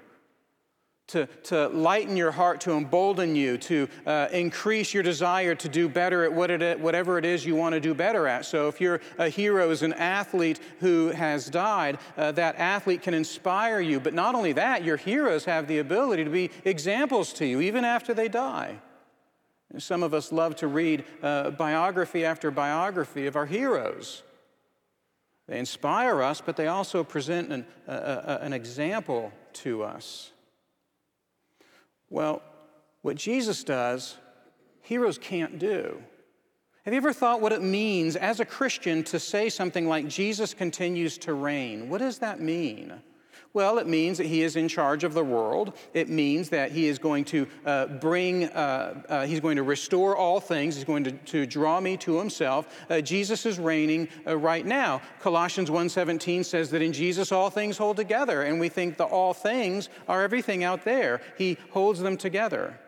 to, 1.08 1.26
to 1.44 1.70
lighten 1.70 2.18
your 2.18 2.32
heart, 2.32 2.60
to 2.62 2.74
embolden 2.74 3.36
you, 3.36 3.58
to 3.58 3.88
uh, 4.06 4.28
increase 4.32 4.94
your 4.94 5.04
desire 5.04 5.56
to 5.56 5.70
do 5.70 5.88
better 5.88 6.26
at 6.26 6.34
what 6.34 6.52
it, 6.52 6.80
whatever 6.80 7.18
it 7.18 7.24
is 7.24 7.46
you 7.46 7.56
want 7.56 7.74
to 7.74 7.80
do 7.80 7.94
better 7.94 8.28
at. 8.28 8.46
So, 8.46 8.68
if 8.68 8.82
you're 8.82 9.00
a 9.18 9.30
hero 9.30 9.70
is 9.72 9.84
an 9.84 9.94
athlete 9.94 10.60
who 10.80 11.10
has 11.10 11.50
died, 11.50 11.98
uh, 12.18 12.34
that 12.34 12.58
athlete 12.58 13.02
can 13.02 13.14
inspire 13.14 13.80
you. 13.80 14.00
But 14.02 14.14
not 14.14 14.36
only 14.36 14.52
that, 14.54 14.84
your 14.84 14.98
heroes 14.98 15.46
have 15.46 15.68
the 15.68 15.80
ability 15.80 16.26
to 16.26 16.30
be 16.30 16.52
examples 16.66 17.32
to 17.34 17.46
you 17.46 17.62
even 17.62 17.86
after 17.86 18.14
they 18.14 18.28
die. 18.28 18.80
Some 19.78 20.04
of 20.04 20.14
us 20.14 20.32
love 20.32 20.56
to 20.58 20.68
read 20.68 21.06
uh, 21.22 21.52
biography 21.52 22.26
after 22.26 22.52
biography 22.52 23.28
of 23.28 23.36
our 23.36 23.46
heroes. 23.46 24.24
They 25.48 25.60
inspire 25.60 26.22
us, 26.22 26.42
but 26.42 26.58
they 26.58 26.68
also 26.68 27.06
present 27.06 27.54
an, 27.54 27.66
an 27.86 28.52
example 28.52 29.32
to 29.54 29.84
us. 29.84 30.32
Well, 32.10 32.42
what 33.02 33.16
Jesus 33.16 33.64
does, 33.64 34.18
heroes 34.82 35.18
can't 35.18 35.60
do. 35.60 36.02
Have 36.86 36.94
you 36.94 36.98
ever 36.98 37.12
thought 37.12 37.42
what 37.42 37.52
it 37.52 37.62
means 37.62 38.16
as 38.16 38.40
a 38.40 38.46
Christian 38.46 39.04
to 39.06 39.20
say 39.20 39.50
something 39.50 39.88
like, 39.88 40.08
Jesus 40.08 40.54
continues 40.54 41.18
to 41.20 41.34
reign? 41.34 41.90
What 41.90 41.98
does 41.98 42.20
that 42.20 42.40
mean? 42.40 42.94
Well, 43.54 43.80
it 43.80 43.88
means 43.88 44.18
that 44.18 44.28
he 44.28 44.44
is 44.44 44.56
in 44.56 44.68
charge 44.68 45.04
of 45.04 45.14
the 45.14 45.24
world. 45.24 45.74
It 45.94 46.10
means 46.10 46.50
that 46.50 46.72
he 46.72 46.88
is 46.88 47.00
going 47.00 47.26
to 47.26 47.48
uh, 47.66 47.88
bring, 47.88 48.46
uh, 48.46 49.02
uh, 49.10 49.26
he's 49.26 49.40
going 49.40 49.56
to 49.56 49.64
restore 49.64 50.16
all 50.16 50.40
things. 50.40 50.76
He's 50.76 50.84
going 50.84 51.04
to, 51.06 51.12
to 51.12 51.46
draw 51.46 51.80
me 51.80 51.98
to 51.98 52.18
himself. 52.18 52.86
Uh, 52.90 53.02
Jesus 53.02 53.46
is 53.46 53.58
reigning 53.58 54.10
uh, 54.26 54.38
right 54.38 54.66
now. 54.66 55.02
Colossians 55.20 55.70
1.17 55.70 56.46
says 56.46 56.70
that 56.72 56.82
in 56.82 56.94
Jesus 56.94 57.32
all 57.32 57.50
things 57.50 57.78
hold 57.78 57.98
together. 57.98 58.44
And 58.44 58.60
we 58.60 58.70
think 58.70 58.98
the 58.98 59.06
all 59.06 59.34
things 59.34 59.90
are 60.08 60.24
everything 60.24 60.64
out 60.64 60.84
there. 60.84 61.22
He 61.38 61.58
holds 61.72 62.00
them 62.00 62.18
together. 62.18 62.80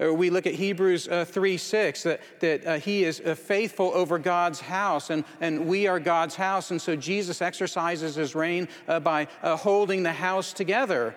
Or 0.00 0.14
we 0.14 0.30
look 0.30 0.46
at 0.46 0.54
Hebrews 0.54 1.08
uh, 1.08 1.26
3 1.26 1.56
6, 1.58 2.02
that, 2.04 2.20
that 2.40 2.66
uh, 2.66 2.78
he 2.78 3.04
is 3.04 3.20
uh, 3.20 3.34
faithful 3.34 3.92
over 3.94 4.18
God's 4.18 4.60
house, 4.60 5.10
and, 5.10 5.24
and 5.40 5.66
we 5.66 5.86
are 5.86 6.00
God's 6.00 6.34
house. 6.34 6.70
And 6.70 6.80
so 6.80 6.96
Jesus 6.96 7.42
exercises 7.42 8.14
his 8.14 8.34
reign 8.34 8.66
uh, 8.88 9.00
by 9.00 9.28
uh, 9.42 9.56
holding 9.56 10.02
the 10.02 10.12
house 10.12 10.54
together. 10.54 11.14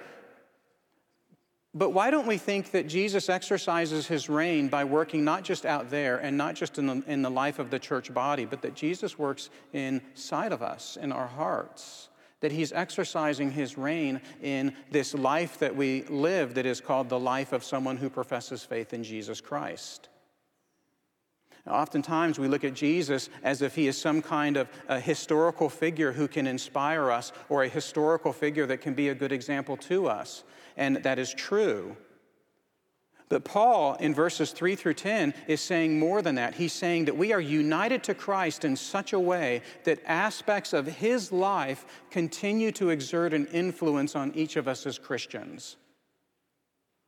But 1.74 1.90
why 1.90 2.12
don't 2.12 2.28
we 2.28 2.38
think 2.38 2.72
that 2.72 2.88
Jesus 2.88 3.30
exercises 3.30 4.06
his 4.06 4.30
reign 4.30 4.68
by 4.68 4.84
working 4.84 5.24
not 5.24 5.44
just 5.44 5.66
out 5.66 5.90
there 5.90 6.18
and 6.18 6.38
not 6.38 6.54
just 6.54 6.78
in 6.78 6.86
the, 6.86 7.04
in 7.08 7.24
the 7.24 7.32
life 7.32 7.58
of 7.58 7.72
the 7.72 7.80
church 7.80 8.14
body, 8.14 8.46
but 8.46 8.62
that 8.62 8.76
Jesus 8.76 9.18
works 9.18 9.50
inside 9.72 10.52
of 10.52 10.62
us, 10.62 10.98
in 11.02 11.12
our 11.12 11.26
hearts? 11.26 12.10
That 12.44 12.52
he's 12.52 12.74
exercising 12.74 13.52
his 13.52 13.78
reign 13.78 14.20
in 14.42 14.76
this 14.92 15.14
life 15.14 15.60
that 15.60 15.74
we 15.74 16.04
live 16.10 16.56
that 16.56 16.66
is 16.66 16.82
called 16.82 17.08
the 17.08 17.18
life 17.18 17.54
of 17.54 17.64
someone 17.64 17.96
who 17.96 18.10
professes 18.10 18.66
faith 18.66 18.94
in 18.94 19.02
Jesus 19.02 19.40
Christ. 19.40 20.10
Now, 21.66 21.76
oftentimes 21.76 22.38
we 22.38 22.50
look 22.50 22.66
at 22.66 22.74
Jesus 22.74 23.30
as 23.44 23.62
if 23.62 23.76
he 23.76 23.88
is 23.88 23.98
some 23.98 24.22
kind 24.22 24.58
of 24.58 24.68
a 24.90 25.00
historical 25.00 25.70
figure 25.70 26.12
who 26.12 26.28
can 26.28 26.46
inspire 26.46 27.12
us 27.12 27.32
or 27.48 27.64
a 27.64 27.70
historical 27.70 28.34
figure 28.34 28.66
that 28.66 28.82
can 28.82 28.94
be 28.94 29.08
a 29.08 29.16
good 29.16 29.32
example 29.32 29.78
to 29.78 30.08
us. 30.08 30.44
And 30.76 30.98
that 30.98 31.20
is 31.20 31.34
true. 31.34 31.96
But 33.30 33.46
Paul, 33.46 33.96
in 33.96 34.14
verses 34.14 34.52
3 34.52 34.76
through 34.76 34.96
10, 34.96 35.34
is 35.48 35.62
saying 35.62 35.98
more 35.98 36.22
than 36.22 36.36
that. 36.36 36.56
He's 36.56 36.74
saying 36.74 37.06
that 37.06 37.18
we 37.18 37.34
are 37.34 37.40
united 37.40 38.04
to 38.04 38.14
Christ 38.14 38.66
in 38.66 38.76
such 38.76 39.14
a 39.14 39.20
way 39.20 39.62
that 39.86 40.00
aspects 40.06 40.74
of 40.74 40.86
his 40.86 41.32
life 41.32 41.86
continue 42.12 42.72
to 42.74 42.90
exert 42.90 43.34
an 43.34 43.48
influence 43.48 44.16
on 44.16 44.34
each 44.36 44.56
of 44.56 44.68
us 44.68 44.86
as 44.86 45.00
Christians. 45.00 45.78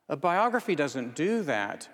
A 0.07 0.15
biography 0.15 0.75
doesn't 0.75 1.15
do 1.15 1.41
that, 1.43 1.89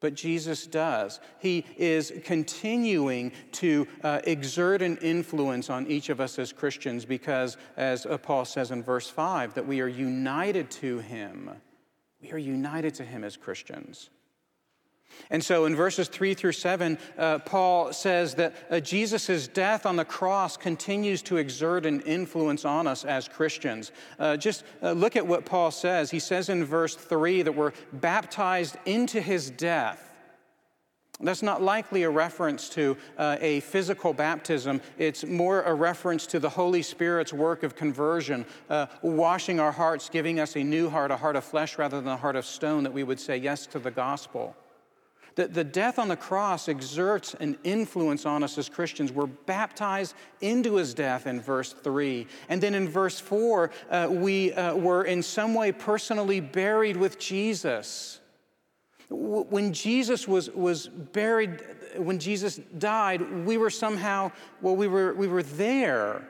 but 0.00 0.14
Jesus 0.14 0.66
does. 0.66 1.18
He 1.40 1.64
is 1.76 2.12
continuing 2.24 3.32
to 3.52 3.88
uh, 4.04 4.20
exert 4.24 4.82
an 4.82 4.98
influence 4.98 5.70
on 5.70 5.86
each 5.88 6.08
of 6.08 6.20
us 6.20 6.38
as 6.38 6.52
Christians 6.52 7.04
because, 7.04 7.56
as 7.76 8.06
Paul 8.22 8.44
says 8.44 8.70
in 8.70 8.82
verse 8.82 9.08
5, 9.08 9.54
that 9.54 9.66
we 9.66 9.80
are 9.80 9.88
united 9.88 10.70
to 10.72 10.98
him. 10.98 11.50
We 12.20 12.32
are 12.32 12.38
united 12.38 12.94
to 12.94 13.04
him 13.04 13.24
as 13.24 13.36
Christians. 13.36 14.10
And 15.30 15.42
so 15.42 15.64
in 15.64 15.74
verses 15.74 16.08
3 16.08 16.34
through 16.34 16.52
7, 16.52 16.98
uh, 17.16 17.38
Paul 17.40 17.92
says 17.92 18.34
that 18.36 18.54
uh, 18.70 18.80
Jesus' 18.80 19.48
death 19.48 19.84
on 19.84 19.96
the 19.96 20.04
cross 20.04 20.56
continues 20.56 21.22
to 21.22 21.36
exert 21.36 21.86
an 21.86 22.00
influence 22.02 22.64
on 22.64 22.86
us 22.86 23.04
as 23.04 23.28
Christians. 23.28 23.92
Uh, 24.18 24.36
just 24.36 24.64
uh, 24.82 24.92
look 24.92 25.16
at 25.16 25.26
what 25.26 25.44
Paul 25.44 25.70
says. 25.70 26.10
He 26.10 26.18
says 26.18 26.48
in 26.48 26.64
verse 26.64 26.94
3 26.94 27.42
that 27.42 27.54
we're 27.54 27.72
baptized 27.92 28.76
into 28.86 29.20
his 29.20 29.50
death. 29.50 30.07
That's 31.20 31.42
not 31.42 31.60
likely 31.60 32.04
a 32.04 32.10
reference 32.10 32.68
to 32.70 32.96
uh, 33.16 33.38
a 33.40 33.58
physical 33.60 34.12
baptism. 34.12 34.80
It's 34.98 35.24
more 35.24 35.62
a 35.62 35.74
reference 35.74 36.26
to 36.28 36.38
the 36.38 36.48
Holy 36.48 36.80
Spirit's 36.80 37.32
work 37.32 37.64
of 37.64 37.74
conversion, 37.74 38.46
uh, 38.70 38.86
washing 39.02 39.58
our 39.58 39.72
hearts, 39.72 40.08
giving 40.08 40.38
us 40.38 40.56
a 40.56 40.62
new 40.62 40.88
heart, 40.88 41.10
a 41.10 41.16
heart 41.16 41.34
of 41.34 41.42
flesh 41.42 41.76
rather 41.76 42.00
than 42.00 42.08
a 42.08 42.16
heart 42.16 42.36
of 42.36 42.46
stone, 42.46 42.84
that 42.84 42.92
we 42.92 43.02
would 43.02 43.18
say 43.18 43.36
yes 43.36 43.66
to 43.66 43.80
the 43.80 43.90
gospel. 43.90 44.54
The, 45.34 45.48
the 45.48 45.64
death 45.64 45.98
on 45.98 46.06
the 46.06 46.16
cross 46.16 46.68
exerts 46.68 47.34
an 47.34 47.58
influence 47.64 48.24
on 48.24 48.44
us 48.44 48.56
as 48.56 48.68
Christians. 48.68 49.10
We're 49.10 49.26
baptized 49.26 50.14
into 50.40 50.76
his 50.76 50.94
death 50.94 51.26
in 51.26 51.40
verse 51.40 51.72
3. 51.72 52.28
And 52.48 52.60
then 52.60 52.74
in 52.74 52.88
verse 52.88 53.18
4, 53.18 53.70
uh, 53.90 54.08
we 54.10 54.52
uh, 54.52 54.76
were 54.76 55.04
in 55.04 55.22
some 55.22 55.54
way 55.54 55.72
personally 55.72 56.38
buried 56.40 56.96
with 56.96 57.18
Jesus. 57.18 58.20
When 59.10 59.72
Jesus 59.72 60.28
was, 60.28 60.50
was 60.50 60.88
buried, 60.88 61.62
when 61.96 62.18
Jesus 62.18 62.60
died, 62.78 63.46
we 63.46 63.56
were 63.56 63.70
somehow, 63.70 64.32
well, 64.60 64.76
we 64.76 64.86
were, 64.86 65.14
we 65.14 65.26
were 65.26 65.42
there. 65.42 66.28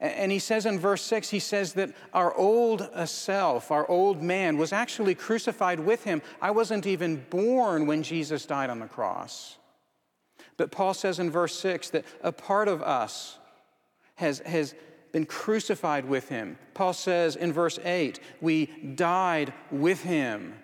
And 0.00 0.30
he 0.30 0.38
says 0.38 0.64
in 0.64 0.78
verse 0.78 1.02
6, 1.02 1.30
he 1.30 1.40
says 1.40 1.72
that 1.72 1.92
our 2.12 2.32
old 2.34 2.82
uh, 2.82 3.04
self, 3.06 3.72
our 3.72 3.88
old 3.90 4.22
man, 4.22 4.56
was 4.56 4.72
actually 4.72 5.14
crucified 5.14 5.80
with 5.80 6.04
him. 6.04 6.22
I 6.40 6.52
wasn't 6.52 6.86
even 6.86 7.24
born 7.30 7.86
when 7.86 8.02
Jesus 8.02 8.46
died 8.46 8.70
on 8.70 8.78
the 8.78 8.86
cross. 8.86 9.58
But 10.56 10.70
Paul 10.70 10.94
says 10.94 11.18
in 11.18 11.30
verse 11.30 11.58
6 11.58 11.90
that 11.90 12.04
a 12.22 12.30
part 12.30 12.68
of 12.68 12.82
us 12.82 13.38
has, 14.16 14.40
has 14.40 14.74
been 15.12 15.26
crucified 15.26 16.04
with 16.04 16.28
him. 16.28 16.58
Paul 16.74 16.92
says 16.92 17.34
in 17.34 17.52
verse 17.52 17.78
8, 17.82 18.20
we 18.40 18.66
died 18.94 19.52
with 19.72 20.02
him. 20.02 20.54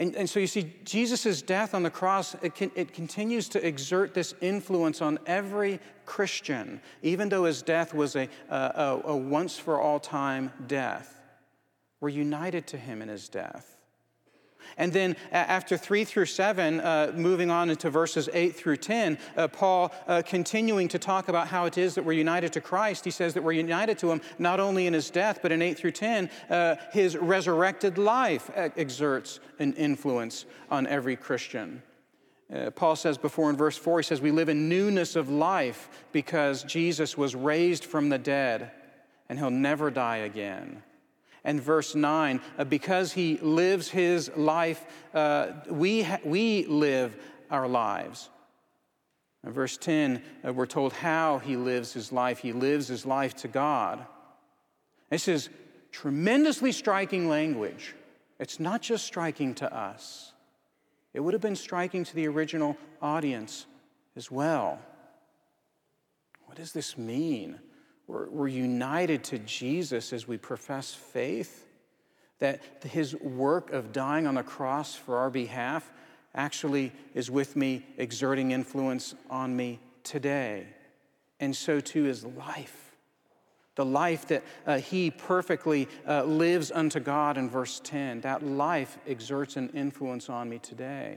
And, 0.00 0.16
and 0.16 0.28
so 0.28 0.40
you 0.40 0.46
see, 0.46 0.72
Jesus' 0.82 1.42
death 1.42 1.74
on 1.74 1.82
the 1.82 1.90
cross, 1.90 2.34
it, 2.40 2.54
can, 2.54 2.72
it 2.74 2.94
continues 2.94 3.50
to 3.50 3.64
exert 3.64 4.14
this 4.14 4.34
influence 4.40 5.02
on 5.02 5.18
every 5.26 5.78
Christian, 6.06 6.80
even 7.02 7.28
though 7.28 7.44
his 7.44 7.60
death 7.60 7.92
was 7.92 8.16
a, 8.16 8.26
a, 8.48 9.00
a 9.04 9.16
once 9.16 9.58
for 9.58 9.78
all 9.78 10.00
time 10.00 10.52
death. 10.66 11.20
We're 12.00 12.08
united 12.08 12.66
to 12.68 12.78
him 12.78 13.02
in 13.02 13.08
his 13.08 13.28
death. 13.28 13.76
And 14.76 14.92
then 14.92 15.16
after 15.32 15.76
3 15.76 16.04
through 16.04 16.26
7, 16.26 16.80
uh, 16.80 17.12
moving 17.14 17.50
on 17.50 17.70
into 17.70 17.90
verses 17.90 18.28
8 18.32 18.54
through 18.54 18.78
10, 18.78 19.18
uh, 19.36 19.48
Paul 19.48 19.92
uh, 20.06 20.22
continuing 20.24 20.88
to 20.88 20.98
talk 20.98 21.28
about 21.28 21.48
how 21.48 21.66
it 21.66 21.78
is 21.78 21.94
that 21.94 22.04
we're 22.04 22.12
united 22.12 22.52
to 22.54 22.60
Christ. 22.60 23.04
He 23.04 23.10
says 23.10 23.34
that 23.34 23.42
we're 23.42 23.52
united 23.52 23.98
to 23.98 24.10
him 24.10 24.20
not 24.38 24.60
only 24.60 24.86
in 24.86 24.92
his 24.92 25.10
death, 25.10 25.40
but 25.42 25.52
in 25.52 25.62
8 25.62 25.76
through 25.76 25.92
10, 25.92 26.30
uh, 26.48 26.76
his 26.92 27.16
resurrected 27.16 27.98
life 27.98 28.50
exerts 28.54 29.40
an 29.58 29.72
influence 29.74 30.46
on 30.70 30.86
every 30.86 31.16
Christian. 31.16 31.82
Uh, 32.52 32.70
Paul 32.70 32.96
says 32.96 33.16
before 33.16 33.50
in 33.50 33.56
verse 33.56 33.76
4, 33.76 34.00
he 34.00 34.02
says, 34.02 34.20
We 34.20 34.32
live 34.32 34.48
in 34.48 34.68
newness 34.68 35.14
of 35.14 35.28
life 35.28 35.88
because 36.12 36.64
Jesus 36.64 37.16
was 37.16 37.34
raised 37.34 37.84
from 37.84 38.08
the 38.08 38.18
dead 38.18 38.72
and 39.28 39.38
he'll 39.38 39.50
never 39.50 39.90
die 39.90 40.18
again 40.18 40.82
and 41.44 41.60
verse 41.60 41.94
9 41.94 42.40
uh, 42.58 42.64
because 42.64 43.12
he 43.12 43.38
lives 43.38 43.88
his 43.88 44.30
life, 44.36 44.84
uh, 45.14 45.52
we, 45.68 46.02
ha- 46.02 46.20
we 46.24 46.66
live 46.66 47.16
our 47.50 47.68
lives. 47.68 48.30
In 49.44 49.52
verse 49.52 49.76
10, 49.76 50.22
uh, 50.46 50.52
we're 50.52 50.66
told 50.66 50.92
how 50.92 51.38
he 51.38 51.56
lives 51.56 51.92
his 51.92 52.12
life. 52.12 52.40
He 52.40 52.52
lives 52.52 52.88
his 52.88 53.06
life 53.06 53.34
to 53.36 53.48
God. 53.48 54.04
This 55.08 55.28
is 55.28 55.48
tremendously 55.90 56.72
striking 56.72 57.28
language 57.28 57.94
It's 58.38 58.60
not 58.60 58.80
just 58.80 59.04
striking 59.04 59.54
to 59.56 59.74
us, 59.74 60.32
it 61.12 61.20
would 61.20 61.34
have 61.34 61.42
been 61.42 61.56
striking 61.56 62.04
to 62.04 62.14
the 62.14 62.28
original 62.28 62.76
audience 63.02 63.66
as 64.16 64.30
well. 64.30 64.78
What 66.46 66.56
does 66.56 66.72
this 66.72 66.96
mean? 66.96 67.58
We're, 68.10 68.28
we're 68.28 68.48
united 68.48 69.22
to 69.24 69.38
Jesus 69.38 70.12
as 70.12 70.26
we 70.26 70.36
profess 70.36 70.92
faith, 70.92 71.66
that 72.40 72.60
his 72.84 73.14
work 73.14 73.70
of 73.70 73.92
dying 73.92 74.26
on 74.26 74.34
the 74.34 74.42
cross 74.42 74.96
for 74.96 75.18
our 75.18 75.30
behalf 75.30 75.90
actually 76.34 76.92
is 77.14 77.30
with 77.30 77.54
me, 77.54 77.86
exerting 77.98 78.50
influence 78.50 79.14
on 79.28 79.54
me 79.54 79.78
today. 80.02 80.66
And 81.38 81.54
so 81.54 81.78
too 81.80 82.06
is 82.06 82.24
life 82.24 82.90
the 83.76 83.84
life 83.86 84.26
that 84.26 84.42
uh, 84.66 84.76
he 84.76 85.10
perfectly 85.10 85.88
uh, 86.06 86.22
lives 86.24 86.70
unto 86.70 87.00
God 87.00 87.38
in 87.38 87.48
verse 87.48 87.80
10, 87.82 88.20
that 88.20 88.44
life 88.44 88.98
exerts 89.06 89.56
an 89.56 89.70
influence 89.70 90.28
on 90.28 90.50
me 90.50 90.58
today. 90.58 91.16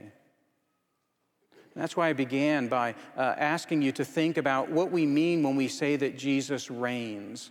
That's 1.76 1.96
why 1.96 2.08
I 2.08 2.12
began 2.12 2.68
by 2.68 2.94
uh, 3.16 3.34
asking 3.36 3.82
you 3.82 3.92
to 3.92 4.04
think 4.04 4.36
about 4.36 4.70
what 4.70 4.92
we 4.92 5.06
mean 5.06 5.42
when 5.42 5.56
we 5.56 5.68
say 5.68 5.96
that 5.96 6.16
Jesus 6.16 6.70
reigns. 6.70 7.50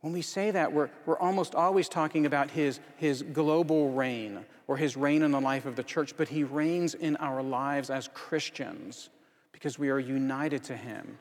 When 0.00 0.12
we 0.12 0.22
say 0.22 0.50
that, 0.52 0.72
we're, 0.72 0.90
we're 1.06 1.18
almost 1.18 1.54
always 1.54 1.88
talking 1.88 2.26
about 2.26 2.50
his, 2.50 2.80
his 2.96 3.22
global 3.22 3.90
reign 3.92 4.44
or 4.68 4.76
his 4.76 4.96
reign 4.96 5.22
in 5.22 5.32
the 5.32 5.40
life 5.40 5.66
of 5.66 5.74
the 5.76 5.82
church, 5.82 6.16
but 6.16 6.28
he 6.28 6.44
reigns 6.44 6.94
in 6.94 7.16
our 7.16 7.42
lives 7.42 7.90
as 7.90 8.08
Christians 8.14 9.10
because 9.52 9.78
we 9.78 9.90
are 9.90 9.98
united 9.98 10.62
to 10.64 10.76
him 10.76 11.18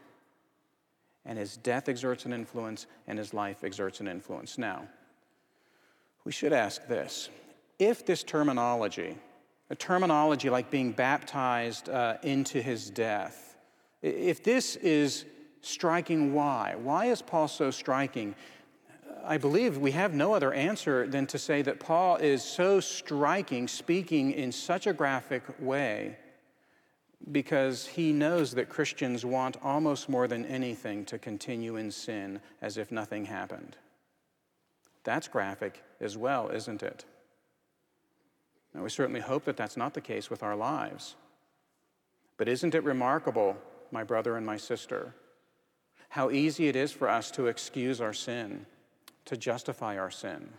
and 1.25 1.37
his 1.37 1.57
death 1.57 1.87
exerts 1.87 2.25
an 2.25 2.33
influence, 2.33 2.87
and 3.07 3.19
his 3.19 3.33
life 3.33 3.63
exerts 3.63 3.99
an 3.99 4.07
influence. 4.07 4.57
Now, 4.57 4.87
we 6.23 6.31
should 6.31 6.53
ask 6.53 6.87
this 6.87 7.29
if 7.79 8.05
this 8.05 8.23
terminology, 8.23 9.17
a 9.71 9.75
terminology 9.75 10.49
like 10.49 10.69
being 10.69 10.91
baptized 10.91 11.87
uh, 11.87 12.17
into 12.23 12.61
his 12.61 12.89
death, 12.89 13.55
if 14.01 14.43
this 14.43 14.75
is 14.75 15.23
striking, 15.61 16.33
why? 16.33 16.75
Why 16.75 17.05
is 17.05 17.21
Paul 17.21 17.47
so 17.47 17.71
striking? 17.71 18.35
I 19.23 19.37
believe 19.37 19.77
we 19.77 19.91
have 19.91 20.13
no 20.13 20.33
other 20.33 20.51
answer 20.51 21.07
than 21.07 21.25
to 21.27 21.39
say 21.39 21.61
that 21.61 21.79
Paul 21.79 22.17
is 22.17 22.43
so 22.43 22.81
striking, 22.81 23.69
speaking 23.69 24.33
in 24.33 24.51
such 24.51 24.87
a 24.87 24.93
graphic 24.93 25.43
way 25.57 26.17
because 27.31 27.87
he 27.87 28.11
knows 28.11 28.51
that 28.55 28.67
Christians 28.67 29.23
want 29.23 29.55
almost 29.63 30.09
more 30.09 30.27
than 30.27 30.45
anything 30.47 31.05
to 31.05 31.17
continue 31.17 31.77
in 31.77 31.91
sin 31.91 32.41
as 32.61 32.77
if 32.77 32.91
nothing 32.91 33.23
happened. 33.23 33.77
That's 35.05 35.29
graphic 35.29 35.81
as 36.01 36.17
well, 36.17 36.49
isn't 36.49 36.83
it? 36.83 37.05
Now, 38.73 38.83
we 38.83 38.89
certainly 38.89 39.19
hope 39.19 39.45
that 39.45 39.57
that's 39.57 39.77
not 39.77 39.93
the 39.93 40.01
case 40.01 40.29
with 40.29 40.43
our 40.43 40.55
lives. 40.55 41.15
But 42.37 42.47
isn't 42.47 42.75
it 42.75 42.83
remarkable, 42.83 43.57
my 43.91 44.03
brother 44.03 44.37
and 44.37 44.45
my 44.45 44.57
sister, 44.57 45.13
how 46.09 46.31
easy 46.31 46.67
it 46.67 46.75
is 46.75 46.91
for 46.91 47.09
us 47.09 47.31
to 47.31 47.47
excuse 47.47 48.01
our 48.01 48.13
sin, 48.13 48.65
to 49.25 49.37
justify 49.37 49.97
our 49.97 50.11
sin? 50.11 50.49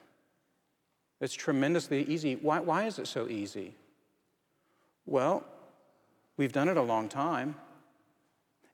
It's 1.21 1.35
tremendously 1.35 2.05
easy. 2.05 2.37
Why, 2.37 2.61
why 2.61 2.85
is 2.85 2.99
it 2.99 3.07
so 3.07 3.29
easy? 3.29 3.75
Well, 5.07 5.45
We've 6.37 6.53
done 6.53 6.69
it 6.69 6.77
a 6.77 6.83
long 6.83 7.09
time. 7.09 7.55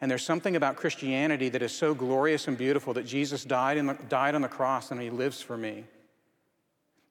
And 0.00 0.10
there's 0.10 0.24
something 0.24 0.54
about 0.54 0.76
Christianity 0.76 1.48
that 1.48 1.62
is 1.62 1.72
so 1.72 1.92
glorious 1.92 2.46
and 2.46 2.56
beautiful 2.56 2.94
that 2.94 3.04
Jesus 3.04 3.44
died, 3.44 3.78
the, 3.78 3.98
died 4.08 4.34
on 4.34 4.42
the 4.42 4.48
cross 4.48 4.90
and 4.90 5.00
he 5.00 5.10
lives 5.10 5.42
for 5.42 5.56
me. 5.56 5.84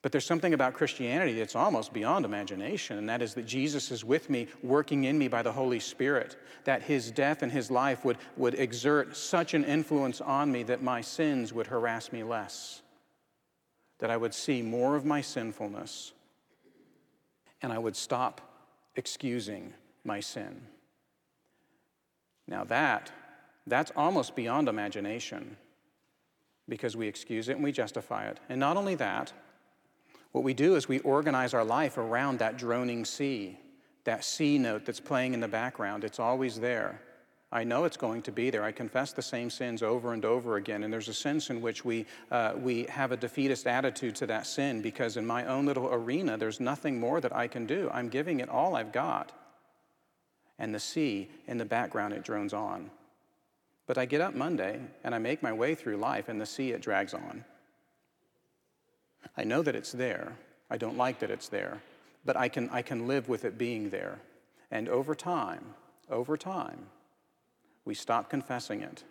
But 0.01 0.11
there's 0.11 0.25
something 0.25 0.53
about 0.53 0.75
Christianity 0.75 1.33
that's 1.33 1.55
almost 1.55 1.91
beyond 1.91 2.23
imagination, 2.23 2.97
and 2.97 3.09
that 3.09 3.21
is 3.21 3.33
that 3.33 3.47
Jesus 3.47 3.91
is 3.91 4.05
with 4.05 4.29
me, 4.29 4.47
working 4.61 5.05
in 5.05 5.17
me 5.17 5.27
by 5.27 5.41
the 5.41 5.51
Holy 5.51 5.79
Spirit, 5.79 6.37
that 6.65 6.83
his 6.83 7.09
death 7.09 7.41
and 7.41 7.51
his 7.51 7.71
life 7.71 8.05
would, 8.05 8.17
would 8.37 8.53
exert 8.55 9.17
such 9.17 9.53
an 9.53 9.63
influence 9.63 10.21
on 10.21 10.51
me 10.51 10.63
that 10.63 10.83
my 10.83 11.01
sins 11.01 11.51
would 11.51 11.67
harass 11.67 12.11
me 12.11 12.23
less, 12.23 12.83
that 13.99 14.11
I 14.11 14.17
would 14.17 14.35
see 14.35 14.61
more 14.61 14.95
of 14.95 15.03
my 15.03 15.21
sinfulness, 15.21 16.13
and 17.63 17.73
I 17.73 17.79
would 17.79 17.95
stop 17.95 18.41
excusing 18.95 19.73
my 20.03 20.19
sin. 20.19 20.61
Now, 22.47 22.63
that, 22.65 23.11
that's 23.65 23.91
almost 23.95 24.35
beyond 24.35 24.69
imagination 24.69 25.57
because 26.69 26.95
we 26.95 27.07
excuse 27.07 27.49
it 27.49 27.53
and 27.53 27.63
we 27.63 27.71
justify 27.71 28.27
it. 28.27 28.39
And 28.47 28.59
not 28.59 28.77
only 28.77 28.95
that, 28.95 29.33
what 30.37 30.43
we 30.43 30.53
do 30.53 30.75
is 30.75 30.87
we 30.87 30.99
organize 30.99 31.55
our 31.55 31.63
life 31.63 31.97
around 31.97 32.37
that 32.37 32.59
droning 32.59 33.05
C, 33.05 33.57
that 34.03 34.23
C 34.23 34.59
note 34.59 34.85
that's 34.85 34.99
playing 34.99 35.33
in 35.33 35.39
the 35.39 35.47
background. 35.47 36.03
It's 36.03 36.19
always 36.19 36.59
there. 36.59 37.01
I 37.51 37.63
know 37.63 37.85
it's 37.85 37.97
going 37.97 38.21
to 38.21 38.31
be 38.31 38.51
there. 38.51 38.63
I 38.63 38.71
confess 38.71 39.13
the 39.13 39.23
same 39.23 39.49
sins 39.49 39.81
over 39.81 40.13
and 40.13 40.23
over 40.23 40.57
again. 40.57 40.83
And 40.83 40.93
there's 40.93 41.07
a 41.07 41.13
sense 41.13 41.49
in 41.49 41.59
which 41.59 41.83
we, 41.83 42.05
uh, 42.29 42.53
we 42.55 42.83
have 42.83 43.11
a 43.11 43.17
defeatist 43.17 43.65
attitude 43.65 44.15
to 44.17 44.27
that 44.27 44.45
sin 44.45 44.83
because 44.83 45.17
in 45.17 45.25
my 45.25 45.43
own 45.47 45.65
little 45.65 45.91
arena, 45.91 46.37
there's 46.37 46.59
nothing 46.59 46.99
more 46.99 47.19
that 47.19 47.35
I 47.35 47.47
can 47.47 47.65
do. 47.65 47.89
I'm 47.91 48.07
giving 48.07 48.39
it 48.39 48.47
all 48.47 48.75
I've 48.75 48.91
got 48.91 49.31
and 50.59 50.75
the 50.75 50.79
C 50.79 51.29
in 51.47 51.57
the 51.57 51.65
background, 51.65 52.13
it 52.13 52.23
drones 52.23 52.53
on. 52.53 52.91
But 53.87 53.97
I 53.97 54.05
get 54.05 54.21
up 54.21 54.35
Monday 54.35 54.79
and 55.03 55.15
I 55.15 55.17
make 55.17 55.41
my 55.41 55.53
way 55.53 55.73
through 55.73 55.97
life, 55.97 56.29
and 56.29 56.39
the 56.39 56.45
C, 56.45 56.73
it 56.73 56.81
drags 56.81 57.15
on. 57.15 57.43
I 59.35 59.43
know 59.43 59.61
that 59.61 59.75
it's 59.75 59.91
there. 59.91 60.33
I 60.69 60.77
don't 60.77 60.97
like 60.97 61.19
that 61.19 61.31
it's 61.31 61.47
there, 61.47 61.81
but 62.25 62.35
I 62.35 62.49
can, 62.49 62.69
I 62.69 62.81
can 62.81 63.07
live 63.07 63.29
with 63.29 63.45
it 63.45 63.57
being 63.57 63.89
there. 63.89 64.19
And 64.71 64.89
over 64.89 65.15
time, 65.15 65.63
over 66.09 66.35
time, 66.37 66.87
we 67.85 67.93
stop 67.93 68.29
confessing 68.29 68.81
it. 68.81 69.03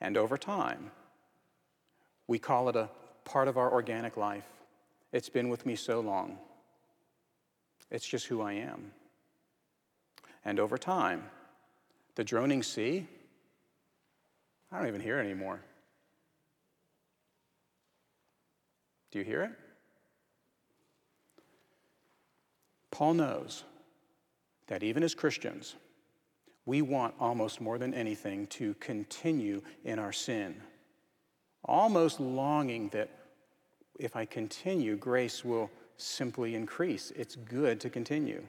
And 0.00 0.16
over 0.16 0.36
time, 0.36 0.90
we 2.26 2.38
call 2.38 2.68
it 2.68 2.76
a 2.76 2.90
part 3.24 3.48
of 3.48 3.56
our 3.56 3.72
organic 3.72 4.16
life. 4.16 4.46
It's 5.12 5.28
been 5.28 5.48
with 5.48 5.66
me 5.66 5.76
so 5.76 6.00
long. 6.00 6.38
It's 7.90 8.06
just 8.06 8.26
who 8.26 8.42
I 8.42 8.54
am. 8.54 8.92
And 10.44 10.60
over 10.60 10.76
time, 10.76 11.24
the 12.14 12.24
droning 12.24 12.62
C, 12.62 13.06
I 14.70 14.78
don't 14.78 14.88
even 14.88 15.00
hear 15.00 15.18
anymore. 15.18 15.60
Do 19.14 19.20
you 19.20 19.24
hear 19.24 19.42
it? 19.42 19.52
Paul 22.90 23.14
knows 23.14 23.62
that 24.66 24.82
even 24.82 25.04
as 25.04 25.14
Christians, 25.14 25.76
we 26.66 26.82
want 26.82 27.14
almost 27.20 27.60
more 27.60 27.78
than 27.78 27.94
anything 27.94 28.48
to 28.48 28.74
continue 28.80 29.62
in 29.84 30.00
our 30.00 30.12
sin, 30.12 30.56
almost 31.64 32.18
longing 32.18 32.88
that 32.88 33.08
if 34.00 34.16
I 34.16 34.24
continue, 34.24 34.96
grace 34.96 35.44
will 35.44 35.70
simply 35.96 36.56
increase. 36.56 37.12
It's 37.14 37.36
good 37.36 37.78
to 37.82 37.90
continue. 37.90 38.42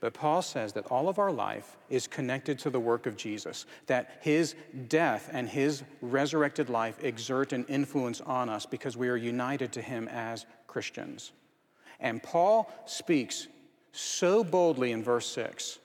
But 0.00 0.14
Paul 0.14 0.42
says 0.42 0.72
that 0.74 0.86
all 0.86 1.08
of 1.08 1.18
our 1.18 1.32
life 1.32 1.76
is 1.88 2.06
connected 2.06 2.58
to 2.60 2.70
the 2.70 2.80
work 2.80 3.06
of 3.06 3.16
Jesus, 3.16 3.66
that 3.86 4.18
his 4.20 4.54
death 4.88 5.30
and 5.32 5.48
his 5.48 5.82
resurrected 6.00 6.68
life 6.68 7.02
exert 7.02 7.52
an 7.52 7.64
influence 7.68 8.20
on 8.20 8.48
us 8.48 8.66
because 8.66 8.96
we 8.96 9.08
are 9.08 9.16
united 9.16 9.72
to 9.72 9.82
him 9.82 10.08
as 10.08 10.46
Christians. 10.66 11.32
And 12.00 12.22
Paul 12.22 12.70
speaks 12.86 13.48
so 13.92 14.44
boldly 14.44 14.92
in 14.92 15.02
verse 15.02 15.26
6. 15.26 15.78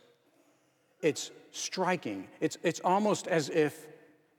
It's 1.02 1.32
striking. 1.52 2.28
It's, 2.40 2.58
it's 2.64 2.80
almost 2.82 3.28
as 3.28 3.50
if 3.50 3.88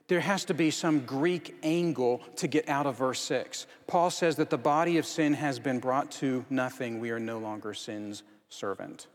there 0.06 0.20
has 0.20 0.44
to 0.46 0.54
be 0.54 0.70
some 0.70 1.00
Greek 1.00 1.56
angle 1.62 2.20
to 2.36 2.46
get 2.46 2.68
out 2.68 2.86
of 2.86 2.98
verse 2.98 3.20
6. 3.20 3.66
Paul 3.86 4.10
says 4.10 4.36
that 4.36 4.50
the 4.50 4.58
body 4.58 4.98
of 4.98 5.06
sin 5.06 5.32
has 5.34 5.58
been 5.58 5.78
brought 5.78 6.10
to 6.12 6.44
nothing. 6.50 7.00
We 7.00 7.10
are 7.10 7.20
no 7.20 7.38
longer 7.38 7.72
sin's 7.72 8.22
servant. 8.48 9.06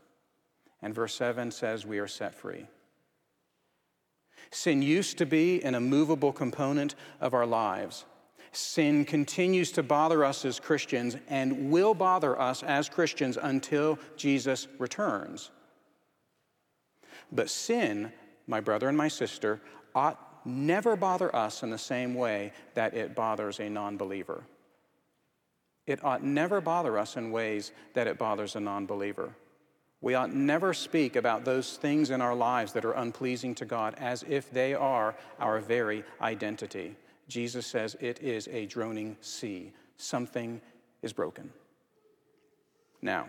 And 0.82 0.94
verse 0.94 1.14
7 1.14 1.50
says, 1.50 1.84
We 1.84 1.98
are 1.98 2.08
set 2.08 2.34
free. 2.34 2.66
Sin 4.50 4.82
used 4.82 5.18
to 5.18 5.26
be 5.26 5.62
an 5.62 5.74
immovable 5.74 6.32
component 6.32 6.94
of 7.20 7.34
our 7.34 7.46
lives. 7.46 8.04
Sin 8.52 9.04
continues 9.04 9.70
to 9.72 9.82
bother 9.82 10.24
us 10.24 10.44
as 10.44 10.58
Christians 10.58 11.16
and 11.28 11.70
will 11.70 11.94
bother 11.94 12.40
us 12.40 12.62
as 12.64 12.88
Christians 12.88 13.38
until 13.40 13.98
Jesus 14.16 14.66
returns. 14.78 15.50
But 17.30 17.48
sin, 17.48 18.12
my 18.48 18.60
brother 18.60 18.88
and 18.88 18.98
my 18.98 19.06
sister, 19.06 19.60
ought 19.94 20.18
never 20.44 20.96
bother 20.96 21.34
us 21.34 21.62
in 21.62 21.70
the 21.70 21.78
same 21.78 22.14
way 22.14 22.52
that 22.74 22.94
it 22.94 23.14
bothers 23.14 23.60
a 23.60 23.68
non 23.68 23.96
believer. 23.96 24.42
It 25.86 26.04
ought 26.04 26.24
never 26.24 26.60
bother 26.60 26.98
us 26.98 27.16
in 27.16 27.30
ways 27.30 27.72
that 27.94 28.08
it 28.08 28.18
bothers 28.18 28.56
a 28.56 28.60
non 28.60 28.86
believer. 28.86 29.34
We 30.02 30.14
ought 30.14 30.32
never 30.32 30.72
speak 30.72 31.16
about 31.16 31.44
those 31.44 31.76
things 31.76 32.10
in 32.10 32.22
our 32.22 32.34
lives 32.34 32.72
that 32.72 32.84
are 32.84 32.92
unpleasing 32.92 33.54
to 33.56 33.66
God 33.66 33.94
as 33.98 34.24
if 34.28 34.50
they 34.50 34.74
are 34.74 35.14
our 35.38 35.60
very 35.60 36.04
identity. 36.22 36.96
Jesus 37.28 37.66
says 37.66 37.96
it 38.00 38.22
is 38.22 38.48
a 38.48 38.66
droning 38.66 39.16
C, 39.20 39.72
something 39.96 40.60
is 41.02 41.12
broken. 41.12 41.50
Now, 43.02 43.28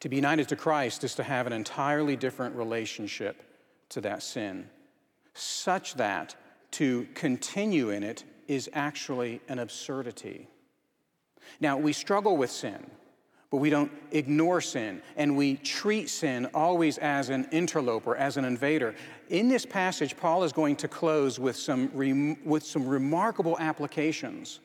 to 0.00 0.08
be 0.08 0.16
united 0.16 0.48
to 0.48 0.56
Christ 0.56 1.04
is 1.04 1.14
to 1.16 1.22
have 1.22 1.46
an 1.46 1.52
entirely 1.52 2.16
different 2.16 2.56
relationship 2.56 3.42
to 3.90 4.00
that 4.00 4.22
sin, 4.22 4.68
such 5.34 5.94
that 5.94 6.34
to 6.72 7.06
continue 7.14 7.90
in 7.90 8.02
it 8.02 8.24
is 8.48 8.70
actually 8.72 9.40
an 9.48 9.58
absurdity. 9.58 10.48
Now, 11.60 11.76
we 11.76 11.92
struggle 11.92 12.36
with 12.36 12.50
sin, 12.50 12.90
but 13.52 13.58
we 13.58 13.68
don't 13.68 13.92
ignore 14.12 14.62
sin, 14.62 15.02
and 15.14 15.36
we 15.36 15.56
treat 15.58 16.08
sin 16.08 16.48
always 16.54 16.96
as 16.98 17.28
an 17.28 17.46
interloper, 17.52 18.16
as 18.16 18.38
an 18.38 18.46
invader. 18.46 18.94
In 19.28 19.46
this 19.46 19.66
passage, 19.66 20.16
Paul 20.16 20.42
is 20.42 20.52
going 20.52 20.74
to 20.76 20.88
close 20.88 21.38
with 21.38 21.54
some, 21.54 21.90
with 22.44 22.64
some 22.64 22.88
remarkable 22.88 23.58
applications 23.60 24.60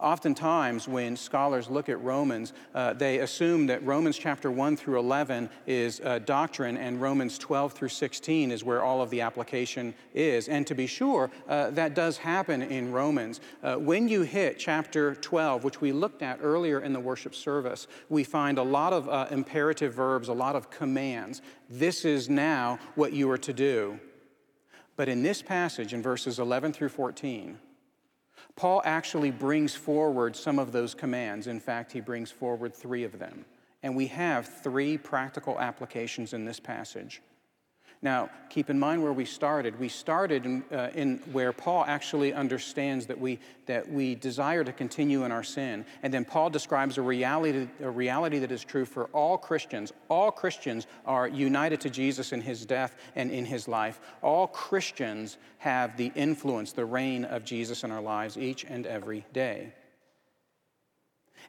Oftentimes, 0.00 0.88
when 0.88 1.16
scholars 1.16 1.68
look 1.68 1.90
at 1.90 2.02
Romans, 2.02 2.54
uh, 2.74 2.94
they 2.94 3.18
assume 3.18 3.66
that 3.66 3.84
Romans 3.84 4.16
chapter 4.16 4.50
1 4.50 4.74
through 4.74 4.98
11 4.98 5.50
is 5.66 6.00
uh, 6.00 6.18
doctrine 6.20 6.78
and 6.78 6.98
Romans 6.98 7.36
12 7.36 7.74
through 7.74 7.90
16 7.90 8.52
is 8.52 8.64
where 8.64 8.82
all 8.82 9.02
of 9.02 9.10
the 9.10 9.20
application 9.20 9.94
is. 10.14 10.48
And 10.48 10.66
to 10.66 10.74
be 10.74 10.86
sure, 10.86 11.30
uh, 11.46 11.70
that 11.70 11.94
does 11.94 12.16
happen 12.16 12.62
in 12.62 12.90
Romans. 12.90 13.40
Uh, 13.62 13.74
when 13.76 14.08
you 14.08 14.22
hit 14.22 14.58
chapter 14.58 15.14
12, 15.16 15.62
which 15.62 15.82
we 15.82 15.92
looked 15.92 16.22
at 16.22 16.38
earlier 16.42 16.80
in 16.80 16.94
the 16.94 17.00
worship 17.00 17.34
service, 17.34 17.86
we 18.08 18.24
find 18.24 18.56
a 18.56 18.62
lot 18.62 18.94
of 18.94 19.10
uh, 19.10 19.26
imperative 19.30 19.92
verbs, 19.92 20.28
a 20.28 20.32
lot 20.32 20.56
of 20.56 20.70
commands. 20.70 21.42
This 21.68 22.06
is 22.06 22.30
now 22.30 22.78
what 22.94 23.12
you 23.12 23.30
are 23.30 23.38
to 23.38 23.52
do. 23.52 24.00
But 24.96 25.10
in 25.10 25.22
this 25.22 25.42
passage, 25.42 25.92
in 25.92 26.00
verses 26.00 26.38
11 26.38 26.72
through 26.72 26.88
14, 26.88 27.58
Paul 28.56 28.80
actually 28.84 29.30
brings 29.30 29.74
forward 29.74 30.34
some 30.34 30.58
of 30.58 30.72
those 30.72 30.94
commands. 30.94 31.46
In 31.46 31.60
fact, 31.60 31.92
he 31.92 32.00
brings 32.00 32.30
forward 32.30 32.74
three 32.74 33.04
of 33.04 33.18
them. 33.18 33.44
And 33.82 33.94
we 33.94 34.06
have 34.08 34.48
three 34.48 34.96
practical 34.96 35.60
applications 35.60 36.32
in 36.32 36.44
this 36.44 36.58
passage. 36.58 37.22
Now, 38.06 38.30
keep 38.50 38.70
in 38.70 38.78
mind 38.78 39.02
where 39.02 39.12
we 39.12 39.24
started. 39.24 39.80
We 39.80 39.88
started 39.88 40.46
in, 40.46 40.64
uh, 40.70 40.90
in, 40.94 41.18
where 41.32 41.52
Paul 41.52 41.84
actually 41.88 42.32
understands 42.32 43.06
that 43.06 43.20
we, 43.20 43.40
that 43.66 43.90
we 43.90 44.14
desire 44.14 44.62
to 44.62 44.72
continue 44.72 45.24
in 45.24 45.32
our 45.32 45.42
sin. 45.42 45.84
And 46.04 46.14
then 46.14 46.24
Paul 46.24 46.48
describes 46.50 46.98
a 46.98 47.02
reality, 47.02 47.66
a 47.82 47.90
reality 47.90 48.38
that 48.38 48.52
is 48.52 48.62
true 48.62 48.84
for 48.84 49.06
all 49.06 49.36
Christians. 49.36 49.92
All 50.08 50.30
Christians 50.30 50.86
are 51.04 51.26
united 51.26 51.80
to 51.80 51.90
Jesus 51.90 52.32
in 52.32 52.40
his 52.40 52.64
death 52.64 52.94
and 53.16 53.32
in 53.32 53.44
his 53.44 53.66
life. 53.66 53.98
All 54.22 54.46
Christians 54.46 55.36
have 55.58 55.96
the 55.96 56.12
influence, 56.14 56.70
the 56.70 56.84
reign 56.84 57.24
of 57.24 57.44
Jesus 57.44 57.82
in 57.82 57.90
our 57.90 58.00
lives 58.00 58.38
each 58.38 58.64
and 58.66 58.86
every 58.86 59.26
day. 59.32 59.72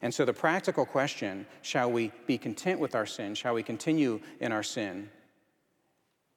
And 0.02 0.12
so 0.12 0.24
the 0.24 0.32
practical 0.32 0.84
question 0.84 1.46
shall 1.62 1.92
we 1.92 2.10
be 2.26 2.36
content 2.36 2.80
with 2.80 2.96
our 2.96 3.06
sin? 3.06 3.36
Shall 3.36 3.54
we 3.54 3.62
continue 3.62 4.18
in 4.40 4.50
our 4.50 4.64
sin? 4.64 5.10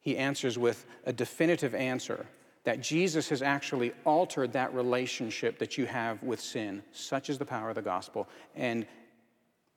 He 0.02 0.18
answers 0.18 0.58
with 0.58 0.86
a 1.06 1.14
definitive 1.14 1.74
answer 1.74 2.26
that 2.64 2.82
Jesus 2.82 3.30
has 3.30 3.42
actually 3.42 3.94
altered 4.06 4.54
that 4.54 4.74
relationship 4.74 5.58
that 5.60 5.78
you 5.78 5.86
have 5.86 6.22
with 6.22 6.40
sin. 6.40 6.84
Such 6.92 7.30
is 7.30 7.38
the 7.38 7.46
power 7.46 7.70
of 7.70 7.76
the 7.76 7.82
gospel. 7.82 8.28
And, 8.56 8.86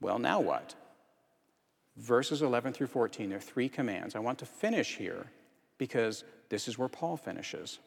well, 0.01 0.19
now 0.19 0.41
what? 0.41 0.75
Verses 1.97 2.43
11 2.43 2.73
through 2.73 2.89
14, 2.89 3.29
there 3.29 3.39
are 3.39 3.41
three 3.41 3.69
commands. 3.69 4.15
I 4.17 4.19
want 4.19 4.39
to 4.41 4.47
finish 4.47 4.97
here 4.97 5.27
because 5.79 6.25
this 6.49 6.69
is 6.69 6.79
where 6.79 6.89
Paul 6.89 7.17
finishes. 7.17 7.79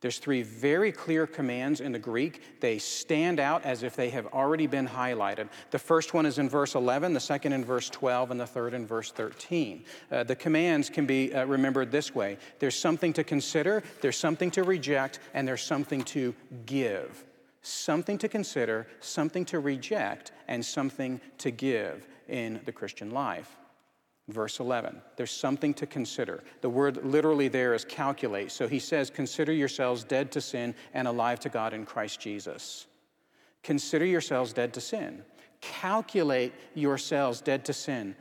There's 0.00 0.18
three 0.18 0.42
very 0.42 0.92
clear 0.92 1.26
commands 1.26 1.80
in 1.80 1.92
the 1.92 1.98
Greek. 1.98 2.60
They 2.60 2.78
stand 2.78 3.38
out 3.38 3.64
as 3.64 3.82
if 3.82 3.96
they 3.96 4.08
have 4.10 4.26
already 4.28 4.66
been 4.66 4.88
highlighted. 4.88 5.48
The 5.70 5.78
first 5.78 6.14
one 6.14 6.24
is 6.24 6.38
in 6.38 6.48
verse 6.48 6.74
11, 6.74 7.12
the 7.12 7.20
second 7.20 7.52
in 7.52 7.64
verse 7.64 7.90
12, 7.90 8.30
and 8.30 8.40
the 8.40 8.46
third 8.46 8.72
in 8.72 8.86
verse 8.86 9.12
13. 9.12 9.84
Uh, 10.10 10.24
the 10.24 10.36
commands 10.36 10.88
can 10.88 11.04
be 11.04 11.34
uh, 11.34 11.44
remembered 11.44 11.90
this 11.90 12.14
way 12.14 12.38
there's 12.60 12.78
something 12.78 13.12
to 13.12 13.24
consider, 13.24 13.82
there's 14.00 14.16
something 14.16 14.50
to 14.52 14.62
reject, 14.62 15.18
and 15.34 15.46
there's 15.46 15.62
something 15.62 16.02
to 16.04 16.34
give. 16.64 17.24
Something 17.62 18.16
to 18.18 18.28
consider, 18.28 18.86
something 19.00 19.44
to 19.46 19.60
reject, 19.60 20.32
and 20.48 20.64
something 20.64 21.20
to 21.38 21.50
give 21.50 22.08
in 22.26 22.60
the 22.64 22.72
Christian 22.72 23.10
life. 23.10 23.59
Verse 24.30 24.60
11, 24.60 25.00
there's 25.16 25.30
something 25.30 25.74
to 25.74 25.86
consider. 25.86 26.42
The 26.60 26.70
word 26.70 27.04
literally 27.04 27.48
there 27.48 27.74
is 27.74 27.84
calculate. 27.84 28.52
So 28.52 28.68
he 28.68 28.78
says, 28.78 29.10
Consider 29.10 29.52
yourselves 29.52 30.04
dead 30.04 30.30
to 30.32 30.40
sin 30.40 30.74
and 30.94 31.08
alive 31.08 31.40
to 31.40 31.48
God 31.48 31.72
in 31.72 31.84
Christ 31.84 32.20
Jesus. 32.20 32.86
Consider 33.62 34.04
yourselves 34.04 34.52
dead 34.52 34.72
to 34.74 34.80
sin. 34.80 35.22
Calculate 35.60 36.54
yourselves 36.74 37.40
dead 37.40 37.64
to 37.66 37.72
sin. 37.72 38.16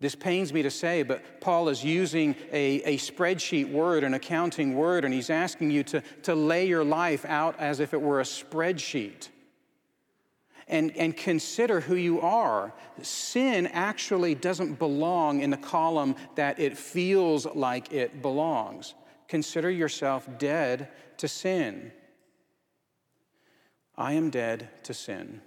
This 0.00 0.14
pains 0.16 0.52
me 0.52 0.62
to 0.62 0.70
say, 0.70 1.04
but 1.04 1.40
Paul 1.40 1.68
is 1.68 1.84
using 1.84 2.34
a, 2.50 2.82
a 2.82 2.96
spreadsheet 2.98 3.70
word, 3.70 4.02
an 4.02 4.14
accounting 4.14 4.74
word, 4.74 5.04
and 5.04 5.14
he's 5.14 5.30
asking 5.30 5.70
you 5.70 5.84
to, 5.84 6.02
to 6.24 6.34
lay 6.34 6.66
your 6.66 6.82
life 6.82 7.24
out 7.24 7.58
as 7.60 7.78
if 7.78 7.94
it 7.94 8.02
were 8.02 8.20
a 8.20 8.24
spreadsheet 8.24 9.28
and, 10.68 10.96
and 10.96 11.16
consider 11.16 11.80
who 11.80 11.94
you 11.94 12.20
are. 12.20 12.72
Sin 13.02 13.66
actually 13.68 14.34
doesn't 14.34 14.78
belong 14.78 15.40
in 15.40 15.50
the 15.50 15.56
column 15.56 16.16
that 16.34 16.58
it 16.58 16.76
feels 16.76 17.46
like 17.46 17.92
it 17.92 18.22
belongs. 18.22 18.94
Consider 19.28 19.70
yourself 19.70 20.28
dead 20.38 20.88
to 21.18 21.28
sin. 21.28 21.92
I 23.96 24.12
am 24.14 24.30
dead 24.30 24.68
to 24.84 24.94
sin. 24.94 25.40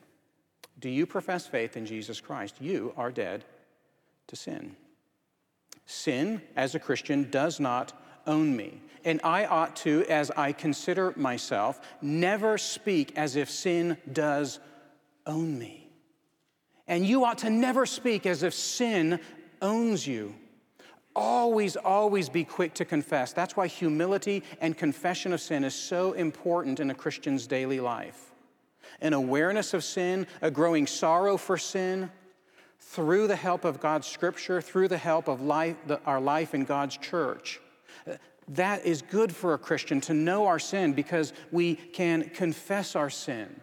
Do 0.80 0.90
you 0.90 1.06
profess 1.06 1.48
faith 1.48 1.78
in 1.78 1.86
Jesus 1.86 2.22
Christ? 2.22 2.56
You 2.60 2.94
are 2.98 3.12
dead 3.12 3.46
to 4.28 4.36
sin. 4.36 4.76
Sin, 5.86 6.42
as 6.56 6.76
a 6.76 6.80
Christian, 6.80 7.30
does 7.30 7.60
not 7.60 7.94
own 8.28 8.56
me. 8.56 8.82
And 9.04 9.22
I 9.24 9.46
ought 9.46 9.76
to, 9.78 10.04
as 10.10 10.32
I 10.32 10.52
consider 10.52 11.14
myself, 11.16 11.80
never 12.02 12.58
speak 12.58 13.14
as 13.16 13.36
if 13.36 13.50
sin 13.50 13.98
does 14.12 14.60
own 15.26 15.58
me. 15.58 15.90
And 16.88 17.06
you 17.06 17.26
ought 17.26 17.40
to 17.40 17.50
never 17.50 17.86
speak 17.86 18.26
as 18.26 18.44
if 18.44 18.54
sin 18.54 19.20
owns 19.62 20.06
you. 20.06 20.36
Always, 21.16 21.78
always 21.78 22.30
be 22.30 22.44
quick 22.44 22.74
to 22.76 22.86
confess. 22.86 23.32
That's 23.32 23.56
why 23.56 23.68
humility 23.68 24.44
and 24.60 24.78
confession 24.78 25.34
of 25.34 25.42
sin 25.42 25.64
is 25.64 25.74
so 25.74 26.14
important 26.14 26.80
in 26.80 26.92
a 26.92 26.96
Christian's 26.96 27.48
daily 27.48 27.80
life. 27.80 28.32
An 29.02 29.14
awareness 29.14 29.74
of 29.74 29.84
sin, 29.84 30.28
a 30.42 30.52
growing 30.52 30.86
sorrow 30.86 31.38
for 31.38 31.58
sin, 31.58 32.12
through 32.80 33.28
the 33.28 33.36
help 33.36 33.66
of 33.66 33.80
God's 33.80 34.08
scripture, 34.08 34.62
through 34.62 34.90
the 34.90 34.98
help 34.98 35.28
of 35.28 35.42
life, 35.42 35.76
the, 35.88 36.00
our 36.06 36.22
life 36.22 36.54
in 36.54 36.66
God's 36.66 36.98
church. 36.98 37.60
That 38.50 38.86
is 38.86 39.02
good 39.02 39.34
for 39.34 39.54
a 39.54 39.58
Christian 39.58 40.02
to 40.02 40.14
know 40.14 40.46
our 40.46 40.60
sin 40.60 40.94
because 40.94 41.34
we 41.52 41.76
can 41.76 42.30
confess 42.30 42.96
our 42.96 43.10
sin. 43.10 43.62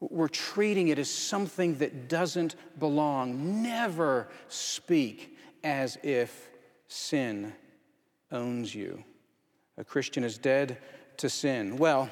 We're 0.00 0.28
treating 0.28 0.88
it 0.88 0.98
as 0.98 1.10
something 1.10 1.78
that 1.78 2.08
doesn't 2.08 2.54
belong. 2.78 3.62
Never 3.62 4.28
speak 4.48 5.36
as 5.64 5.98
if 6.02 6.48
sin 6.86 7.52
owns 8.30 8.74
you. 8.74 9.02
A 9.76 9.84
Christian 9.84 10.24
is 10.24 10.38
dead 10.38 10.78
to 11.16 11.28
sin. 11.28 11.76
Well, 11.76 12.10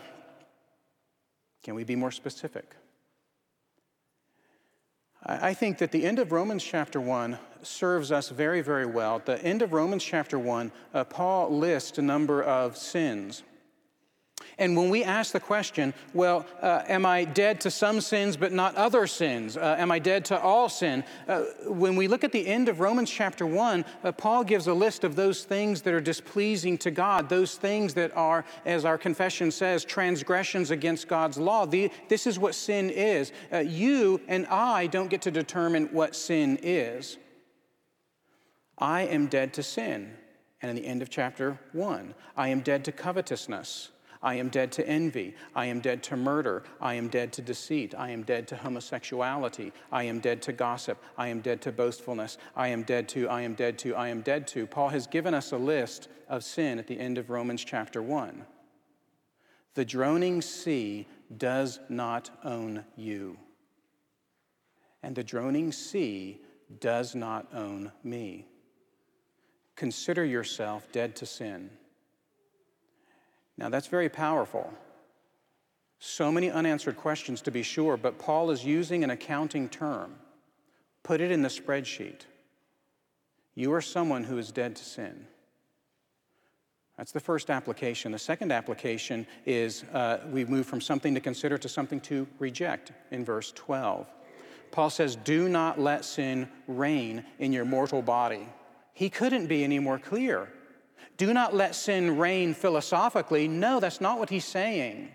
can 1.63 1.75
we 1.75 1.85
be 1.85 1.97
more 1.97 2.11
specific? 2.11 2.75
I 5.29 5.55
think 5.55 5.79
that 5.79 5.91
the 5.91 6.07
end 6.07 6.21
of 6.21 6.31
Romans 6.31 6.63
chapter 6.63 7.01
1 7.01 7.37
serves 7.63 8.13
us 8.13 8.29
very, 8.29 8.61
very 8.61 8.87
well. 8.87 9.17
At 9.17 9.27
the 9.27 9.43
end 9.45 9.61
of 9.63 9.73
Romans 9.73 10.05
chapter 10.05 10.39
1, 10.39 10.71
uh, 10.95 11.03
Paul 11.05 11.57
lists 11.59 11.99
a 11.99 12.03
number 12.03 12.43
of 12.43 12.77
sins. 12.77 13.43
And 14.59 14.75
when 14.75 14.89
we 14.89 15.05
ask 15.05 15.33
the 15.33 15.41
question, 15.41 15.93
well, 16.15 16.47
uh, 16.63 16.83
am 16.89 17.05
I 17.05 17.25
dead 17.25 17.61
to 17.63 17.71
some 17.71 18.01
sins 18.01 18.39
but 18.39 18.53
not 18.53 18.75
other 18.75 19.07
sins? 19.07 19.57
Uh, 19.57 19.77
am 19.79 19.91
I 19.91 19.99
dead 19.99 20.25
to 20.27 20.41
all 20.41 20.71
sin? 20.71 21.05
Uh, 21.29 21.43
when 21.67 21.95
we 21.95 22.09
look 22.09 22.25
at 22.25 22.33
the 22.33 22.47
end 22.47 22.71
of 22.71 22.81
Romans 22.81 23.11
chapter 23.11 23.47
1, 23.47 23.85
uh, 24.03 24.13
Paul 24.13 24.45
gives 24.45 24.67
a 24.67 24.73
list 24.73 25.05
of 25.05 25.15
those 25.15 25.45
things 25.45 25.83
that 25.83 25.93
are 25.93 26.01
displeasing 26.01 26.79
to 26.79 26.91
God, 26.91 27.29
those 27.29 27.57
things 27.57 27.93
that 27.95 28.17
are, 28.17 28.47
as 28.65 28.87
our 28.87 28.97
confession 28.97 29.51
says, 29.51 29.85
transgressions 29.85 30.71
against 30.71 31.07
God's 31.07 31.37
law. 31.37 31.67
The, 31.67 31.91
this 32.09 32.27
is 32.27 32.39
what 32.39 32.55
sin 32.55 32.89
is. 32.89 33.33
Uh, 33.53 33.59
you 33.59 34.23
and 34.27 34.47
I 34.47 34.87
don't 34.87 35.11
get 35.11 35.23
to 35.23 35.31
determine 35.31 35.89
what 35.93 36.17
sin 36.17 36.59
is. 36.63 37.19
I 38.79 39.03
am 39.03 39.27
dead 39.27 39.53
to 39.55 39.63
sin. 39.63 40.15
And 40.63 40.71
in 40.71 40.77
the 40.77 40.89
end 40.89 41.03
of 41.03 41.11
chapter 41.11 41.59
1, 41.73 42.15
I 42.37 42.49
am 42.49 42.61
dead 42.61 42.87
to 42.87 42.93
covetousness. 42.93 43.91
I 44.23 44.35
am 44.35 44.49
dead 44.49 44.73
to 44.73 44.87
envy. 44.87 45.35
I 45.55 45.67
am 45.67 45.81
dead 45.81 46.03
to 46.05 46.17
murder. 46.17 46.65
I 46.81 46.95
am 46.95 47.09
dead 47.09 47.33
to 47.35 47.43
deceit. 47.43 47.95
I 47.97 48.11
am 48.11 48.23
dead 48.23 48.49
to 48.49 48.57
homosexuality. 48.57 49.73
I 49.93 50.05
am 50.05 50.21
dead 50.21 50.43
to 50.43 50.53
gossip. 50.53 51.03
I 51.17 51.29
am 51.29 51.41
dead 51.41 51.61
to 51.63 51.73
boastfulness. 51.73 52.39
I 52.55 52.69
am 52.69 52.83
dead 52.83 53.09
to, 53.11 53.29
I 53.29 53.43
am 53.43 53.55
dead 53.55 53.79
to, 53.79 53.95
I 53.95 54.09
am 54.09 54.23
dead 54.23 54.47
to. 54.49 54.67
Paul 54.67 54.89
has 54.89 55.07
given 55.07 55.35
us 55.35 55.53
a 55.53 55.57
list 55.57 56.09
of 56.29 56.45
sin 56.45 56.79
at 56.79 56.87
the 56.87 56.99
end 56.99 57.19
of 57.19 57.31
Romans 57.31 57.65
chapter 57.65 58.03
1. 58.03 58.45
The 59.75 59.85
droning 59.85 60.41
C 60.41 61.07
does 61.37 61.81
not 61.89 62.31
own 62.45 62.85
you. 62.97 63.37
And 65.03 65.15
the 65.15 65.25
droning 65.25 65.71
C 65.71 66.41
does 66.81 67.15
not 67.15 67.47
own 67.55 67.93
me. 68.03 68.47
Consider 69.77 70.25
yourself 70.25 70.91
dead 70.91 71.15
to 71.17 71.27
sin. 71.27 71.71
Now, 73.59 73.69
that's 73.69 73.87
very 73.87 74.09
powerful. 74.09 74.73
So 75.99 76.31
many 76.31 76.51
unanswered 76.51 76.97
questions, 76.97 77.41
to 77.43 77.51
be 77.51 77.63
sure, 77.63 77.97
but 77.97 78.19
Paul 78.19 78.51
is 78.51 78.65
using 78.65 79.03
an 79.03 79.11
accounting 79.11 79.69
term. 79.69 80.15
Put 81.03 81.21
it 81.21 81.31
in 81.31 81.43
the 81.43 81.49
spreadsheet. 81.49 82.23
You 83.55 83.73
are 83.73 83.81
someone 83.81 84.25
who 84.25 84.37
is 84.37 84.53
dead 84.53 84.77
to 84.77 84.85
sin. 84.85 85.27
That's 86.97 87.13
the 87.13 87.21
first 87.21 87.51
application. 87.51 88.13
The 88.13 88.19
second 88.19 88.53
application 88.53 89.27
is 89.45 89.85
uh, 89.93 90.19
we 90.31 90.45
move 90.45 90.67
from 90.67 90.81
something 90.81 91.15
to 91.15 91.21
consider 91.21 91.59
to 91.59 91.69
something 91.69 92.01
to 92.03 92.27
reject 92.39 92.93
in 93.11 93.25
verse 93.25 93.53
12. 93.53 94.07
Paul 94.71 94.91
says, 94.91 95.17
Do 95.17 95.49
not 95.49 95.79
let 95.79 96.05
sin 96.05 96.49
reign 96.67 97.25
in 97.39 97.53
your 97.53 97.65
mortal 97.65 98.03
body. 98.03 98.49
He 98.93 99.11
couldn't 99.11 99.47
be 99.47 99.63
any 99.63 99.79
more 99.79 99.99
clear. 99.99 100.49
Do 101.17 101.33
not 101.33 101.55
let 101.55 101.75
sin 101.75 102.19
reign 102.19 102.55
philosophically. 102.55 103.49
No, 103.49 103.81
that's 103.81 104.01
not 104.01 104.19
what 104.19 104.31
he's 104.31 104.45
saying. 104.45 105.11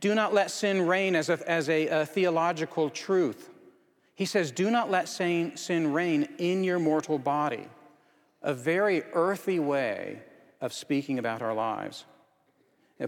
Do 0.00 0.14
not 0.14 0.34
let 0.34 0.50
sin 0.50 0.86
reign 0.86 1.14
as 1.14 1.28
a, 1.28 1.38
as 1.48 1.68
a, 1.68 1.86
a 1.86 2.06
theological 2.06 2.90
truth. 2.90 3.50
He 4.14 4.24
says, 4.24 4.50
Do 4.50 4.70
not 4.70 4.90
let 4.90 5.08
sin, 5.08 5.56
sin 5.56 5.92
reign 5.92 6.28
in 6.38 6.64
your 6.64 6.78
mortal 6.78 7.18
body. 7.18 7.68
A 8.42 8.54
very 8.54 9.02
earthy 9.12 9.58
way 9.58 10.20
of 10.60 10.72
speaking 10.72 11.18
about 11.18 11.42
our 11.42 11.54
lives. 11.54 12.04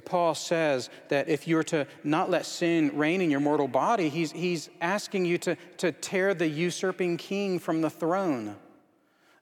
Paul 0.05 0.35
says 0.35 0.91
that 1.09 1.31
if 1.31 1.49
you're 1.49 1.63
to 1.65 1.87
not 2.05 2.29
let 2.29 2.45
sin 2.45 2.95
reign 2.95 3.23
in 3.23 3.31
your 3.31 3.41
mortal 3.41 3.69
body, 3.69 4.11
he's, 4.11 4.33
he's 4.33 4.69
asking 4.83 5.25
you 5.25 5.39
to, 5.39 5.57
to 5.79 5.93
tear 5.93 6.35
the 6.35 6.47
usurping 6.47 7.17
king 7.17 7.59
from 7.59 7.81
the 7.81 7.89
throne. 7.89 8.57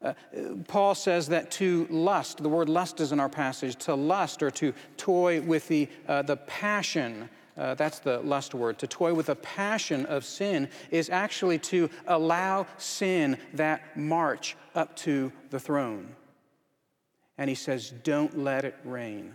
Uh, 0.03 0.13
Paul 0.69 0.95
says 0.95 1.29
that 1.29 1.51
to 1.53 1.87
lust, 1.91 2.43
the 2.43 2.49
word 2.49 2.69
lust 2.69 3.01
is 3.01 3.13
in 3.13 3.21
our 3.21 3.29
passage, 3.29 3.77
to 3.85 3.95
lust 3.95 4.43
or 4.43 4.51
to 4.53 4.73
toy 4.97 5.41
with 5.41 5.69
the, 5.69 5.89
uh, 6.07 6.23
the 6.23 6.37
passion, 6.37 7.29
uh, 7.57 7.75
that's 7.75 7.99
the 8.01 8.19
lust 8.21 8.55
word, 8.55 8.79
to 8.79 8.87
toy 8.87 9.15
with 9.15 9.27
the 9.27 9.37
passion 9.37 10.05
of 10.07 10.25
sin 10.25 10.69
is 10.91 11.09
actually 11.09 11.59
to 11.59 11.89
allow 12.07 12.67
sin 12.77 13.39
that 13.55 13.97
march 13.97 14.57
up 14.75 14.95
to 14.97 15.33
the 15.51 15.59
throne. 15.59 16.15
And 17.39 17.49
he 17.49 17.57
says, 17.57 17.93
don't 18.03 18.39
let 18.39 18.65
it 18.65 18.77
reign. 18.85 19.35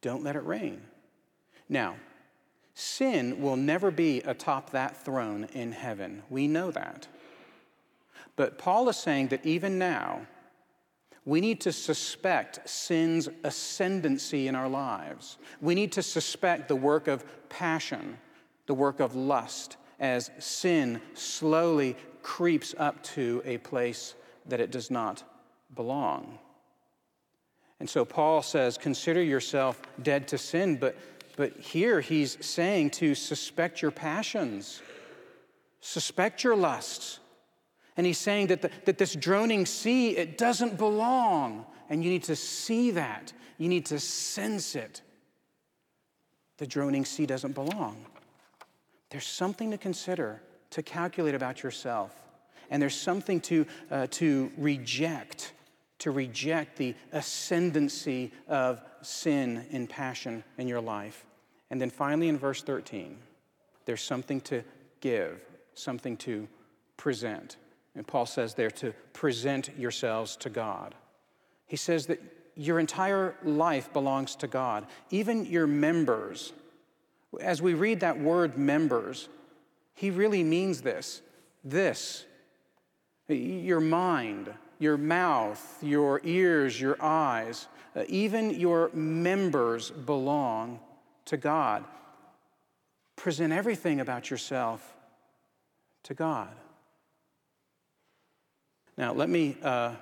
Don't 0.00 0.24
let 0.24 0.36
it 0.36 0.44
reign. 0.44 0.82
Now, 1.68 1.96
sin 2.74 3.40
will 3.40 3.56
never 3.56 3.90
be 3.90 4.18
atop 4.20 4.70
that 4.70 5.04
throne 5.04 5.46
in 5.52 5.72
heaven. 5.72 6.22
We 6.28 6.48
know 6.48 6.70
that. 6.70 7.06
But 8.36 8.58
Paul 8.58 8.88
is 8.88 8.96
saying 8.96 9.28
that 9.28 9.44
even 9.44 9.78
now, 9.78 10.26
we 11.24 11.40
need 11.40 11.60
to 11.62 11.72
suspect 11.72 12.68
sin's 12.68 13.28
ascendancy 13.44 14.48
in 14.48 14.54
our 14.54 14.68
lives. 14.68 15.38
We 15.60 15.74
need 15.74 15.92
to 15.92 16.02
suspect 16.02 16.68
the 16.68 16.76
work 16.76 17.06
of 17.06 17.24
passion, 17.48 18.18
the 18.66 18.74
work 18.74 18.98
of 18.98 19.14
lust, 19.14 19.76
as 20.00 20.30
sin 20.38 21.00
slowly 21.14 21.96
creeps 22.22 22.74
up 22.78 23.02
to 23.02 23.42
a 23.44 23.58
place 23.58 24.14
that 24.46 24.60
it 24.60 24.72
does 24.72 24.90
not 24.90 25.22
belong. 25.74 26.38
And 27.78 27.88
so 27.88 28.04
Paul 28.04 28.42
says, 28.42 28.78
Consider 28.78 29.22
yourself 29.22 29.80
dead 30.02 30.28
to 30.28 30.38
sin, 30.38 30.76
but, 30.76 30.96
but 31.36 31.58
here 31.58 32.00
he's 32.00 32.44
saying 32.44 32.90
to 32.90 33.14
suspect 33.14 33.82
your 33.82 33.90
passions, 33.90 34.82
suspect 35.80 36.44
your 36.44 36.56
lusts. 36.56 37.20
And 37.96 38.06
he's 38.06 38.18
saying 38.18 38.48
that, 38.48 38.62
the, 38.62 38.70
that 38.84 38.98
this 38.98 39.14
droning 39.14 39.66
C, 39.66 40.16
it 40.16 40.38
doesn't 40.38 40.78
belong. 40.78 41.66
And 41.90 42.02
you 42.02 42.10
need 42.10 42.24
to 42.24 42.36
see 42.36 42.92
that. 42.92 43.32
You 43.58 43.68
need 43.68 43.86
to 43.86 43.98
sense 43.98 44.74
it. 44.74 45.02
The 46.58 46.66
droning 46.66 47.04
C 47.04 47.26
doesn't 47.26 47.54
belong. 47.54 48.06
There's 49.10 49.26
something 49.26 49.70
to 49.72 49.78
consider, 49.78 50.42
to 50.70 50.82
calculate 50.82 51.34
about 51.34 51.62
yourself. 51.62 52.14
And 52.70 52.80
there's 52.80 52.94
something 52.94 53.40
to, 53.42 53.66
uh, 53.90 54.06
to 54.12 54.50
reject 54.56 55.52
to 56.02 56.10
reject 56.10 56.78
the 56.78 56.96
ascendancy 57.12 58.32
of 58.48 58.82
sin 59.02 59.64
and 59.70 59.88
passion 59.88 60.42
in 60.58 60.66
your 60.66 60.80
life. 60.80 61.24
And 61.70 61.80
then 61.80 61.90
finally, 61.90 62.28
in 62.28 62.36
verse 62.36 62.60
13, 62.60 63.16
there's 63.84 64.02
something 64.02 64.40
to 64.40 64.64
give, 65.00 65.40
something 65.74 66.16
to 66.16 66.48
present. 66.96 67.56
And 67.94 68.06
Paul 68.06 68.26
says 68.26 68.54
there 68.54 68.70
to 68.70 68.92
present 69.12 69.70
yourselves 69.78 70.36
to 70.36 70.50
God. 70.50 70.94
He 71.66 71.76
says 71.76 72.06
that 72.06 72.20
your 72.54 72.78
entire 72.78 73.34
life 73.42 73.92
belongs 73.92 74.36
to 74.36 74.46
God, 74.46 74.86
even 75.10 75.46
your 75.46 75.66
members. 75.66 76.52
As 77.40 77.62
we 77.62 77.74
read 77.74 78.00
that 78.00 78.18
word 78.18 78.58
members, 78.58 79.28
he 79.94 80.10
really 80.10 80.42
means 80.42 80.82
this 80.82 81.22
this, 81.64 82.24
your 83.28 83.80
mind, 83.80 84.52
your 84.78 84.96
mouth, 84.96 85.78
your 85.80 86.20
ears, 86.24 86.80
your 86.80 86.96
eyes, 87.00 87.68
uh, 87.94 88.02
even 88.08 88.50
your 88.50 88.90
members 88.92 89.90
belong 89.90 90.80
to 91.26 91.36
God. 91.36 91.84
Present 93.14 93.52
everything 93.52 94.00
about 94.00 94.28
yourself 94.28 94.96
to 96.02 96.14
God. 96.14 96.50
Now, 98.96 99.12
let 99.12 99.28
me 99.28 99.56
uh, 99.62 99.94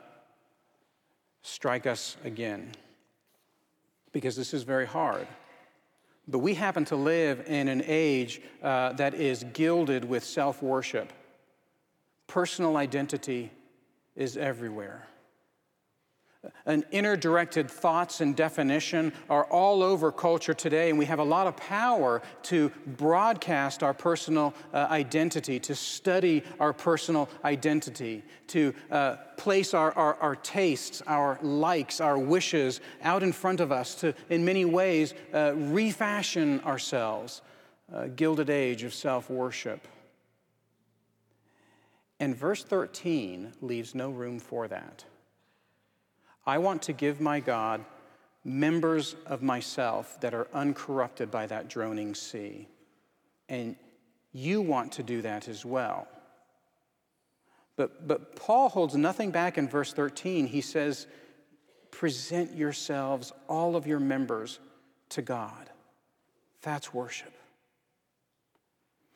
strike 1.42 1.86
us 1.86 2.16
again, 2.24 2.72
because 4.12 4.36
this 4.36 4.52
is 4.52 4.62
very 4.62 4.86
hard. 4.86 5.26
But 6.28 6.38
we 6.38 6.54
happen 6.54 6.84
to 6.86 6.96
live 6.96 7.44
in 7.46 7.68
an 7.68 7.82
age 7.86 8.40
uh, 8.62 8.92
that 8.94 9.14
is 9.14 9.44
gilded 9.52 10.04
with 10.04 10.22
self 10.24 10.62
worship, 10.62 11.12
personal 12.26 12.76
identity 12.76 13.50
is 14.16 14.36
everywhere. 14.36 15.06
An 16.64 16.84
inner 16.90 17.16
directed 17.16 17.70
thoughts 17.70 18.22
and 18.22 18.34
definition 18.34 19.12
are 19.28 19.44
all 19.44 19.82
over 19.82 20.10
culture 20.10 20.54
today, 20.54 20.88
and 20.88 20.98
we 20.98 21.04
have 21.04 21.18
a 21.18 21.24
lot 21.24 21.46
of 21.46 21.54
power 21.56 22.22
to 22.44 22.70
broadcast 22.86 23.82
our 23.82 23.92
personal 23.92 24.54
uh, 24.72 24.86
identity, 24.90 25.60
to 25.60 25.74
study 25.74 26.42
our 26.58 26.72
personal 26.72 27.28
identity, 27.44 28.22
to 28.46 28.74
uh, 28.90 29.16
place 29.36 29.74
our, 29.74 29.92
our, 29.92 30.14
our, 30.14 30.34
tastes, 30.36 31.02
our 31.06 31.38
likes, 31.42 32.00
our 32.00 32.18
wishes 32.18 32.80
out 33.02 33.22
in 33.22 33.32
front 33.32 33.60
of 33.60 33.70
us, 33.70 33.94
to, 33.96 34.14
in 34.30 34.42
many 34.42 34.64
ways, 34.64 35.12
uh, 35.34 35.52
refashion 35.54 36.60
ourselves. 36.60 37.42
A 37.92 38.08
gilded 38.08 38.48
age 38.48 38.84
of 38.84 38.94
self 38.94 39.28
worship. 39.28 39.86
And 42.20 42.36
verse 42.36 42.62
13 42.62 43.52
leaves 43.60 43.94
no 43.94 44.10
room 44.10 44.38
for 44.38 44.68
that. 44.68 45.04
I 46.50 46.58
want 46.58 46.82
to 46.82 46.92
give 46.92 47.20
my 47.20 47.38
God 47.38 47.84
members 48.44 49.14
of 49.24 49.40
myself 49.40 50.20
that 50.20 50.34
are 50.34 50.48
uncorrupted 50.52 51.30
by 51.30 51.46
that 51.46 51.68
droning 51.68 52.12
C. 52.12 52.66
And 53.48 53.76
you 54.32 54.60
want 54.60 54.90
to 54.94 55.04
do 55.04 55.22
that 55.22 55.46
as 55.46 55.64
well. 55.64 56.08
But, 57.76 58.08
but 58.08 58.34
Paul 58.34 58.68
holds 58.68 58.96
nothing 58.96 59.30
back 59.30 59.58
in 59.58 59.68
verse 59.68 59.92
13. 59.92 60.48
He 60.48 60.60
says, 60.60 61.06
Present 61.92 62.56
yourselves, 62.56 63.32
all 63.46 63.76
of 63.76 63.86
your 63.86 64.00
members, 64.00 64.58
to 65.10 65.22
God. 65.22 65.70
That's 66.62 66.92
worship. 66.92 67.32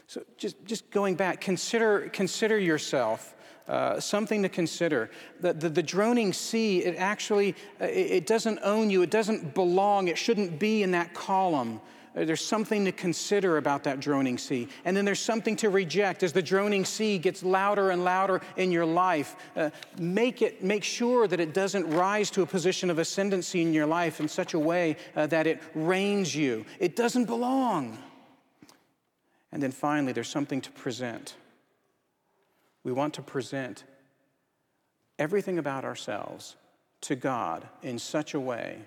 So 0.07 0.23
just, 0.37 0.65
just 0.65 0.91
going 0.91 1.15
back, 1.15 1.41
consider, 1.41 2.09
consider 2.13 2.59
yourself. 2.59 3.35
Uh, 3.67 3.99
something 3.99 4.43
to 4.43 4.49
consider. 4.51 5.11
The, 5.41 5.55
the, 5.55 5.71
the, 5.71 5.83
droning 5.83 6.35
C, 6.35 6.81
it 6.85 6.97
actually, 6.99 7.55
uh, 7.81 7.87
it, 7.87 8.11
it, 8.11 8.27
doesn't 8.27 8.59
own 8.63 8.91
you. 8.91 9.01
It 9.01 9.11
doesn't 9.11 9.55
belong. 9.55 10.09
It 10.09 10.19
shouldn't 10.19 10.59
be 10.59 10.83
in 10.83 10.91
that 10.91 11.15
column. 11.15 11.81
Uh, 12.15 12.27
there's 12.27 12.45
something 12.45 12.85
to 12.85 12.93
consider 12.93 13.57
about 13.57 13.85
that 13.85 14.01
droning 14.01 14.37
C. 14.37 14.69
And 14.85 14.95
then 14.95 15.07
there's 15.07 15.21
something 15.21 15.57
to 15.57 15.71
reject 15.71 16.23
as 16.23 16.33
the 16.33 16.43
droning 16.43 16.85
C 16.85 17.17
gets 17.17 17.43
louder 17.43 17.91
and 17.91 18.05
louder 18.05 18.43
in 18.59 18.71
your 18.71 18.85
life. 18.85 19.35
Uh, 19.57 19.71
make 19.99 20.43
it, 20.43 20.63
make 20.63 20.85
sure 20.85 21.27
that 21.27 21.41
it 21.41 21.55
doesn't 21.55 21.89
rise 21.89 22.31
to 22.33 22.43
a 22.43 22.47
position 22.47 22.91
of 22.91 22.99
ascendancy 22.99 23.63
in 23.63 23.73
your 23.73 23.87
life 23.87 24.21
in 24.21 24.29
such 24.29 24.53
a 24.53 24.59
way 24.59 24.97
uh, 25.17 25.27
that 25.29 25.47
it 25.47 25.63
reigns 25.75 26.35
you. 26.35 26.67
It 26.79 26.97
doesn't 26.97 27.25
belong. 27.25 27.99
And 29.55 29.63
then 29.63 29.71
finally, 29.71 30.13
there's 30.13 30.29
something 30.29 30.61
to 30.63 30.71
present. 30.73 31.37
We 32.83 32.93
want 32.93 33.15
to 33.15 33.23
present 33.23 33.85
everything 35.19 35.59
about 35.59 35.85
ourselves 35.85 36.57
to 37.03 37.15
God 37.15 37.67
in 37.83 37.99
such 37.99 38.35
a 38.35 38.41
way 38.41 38.81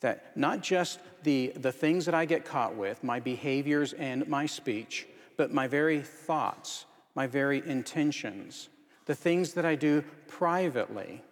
That 0.00 0.36
not 0.36 0.62
just 0.62 0.98
the, 1.22 1.52
the 1.54 1.70
things 1.70 2.06
that 2.06 2.14
I 2.14 2.24
get 2.24 2.44
caught 2.44 2.74
with, 2.76 3.04
my 3.04 3.20
behaviors 3.20 3.92
and 3.92 4.26
my 4.26 4.46
speech, 4.46 5.06
but 5.36 5.52
my 5.52 5.68
very 5.68 6.02
thoughts, 6.02 6.86
my 7.14 7.28
very 7.28 7.62
intentions, 7.64 8.68
the 9.06 9.14
things 9.14 9.54
that 9.54 9.64
I 9.64 9.76
do 9.76 10.02
privately, 10.26 11.22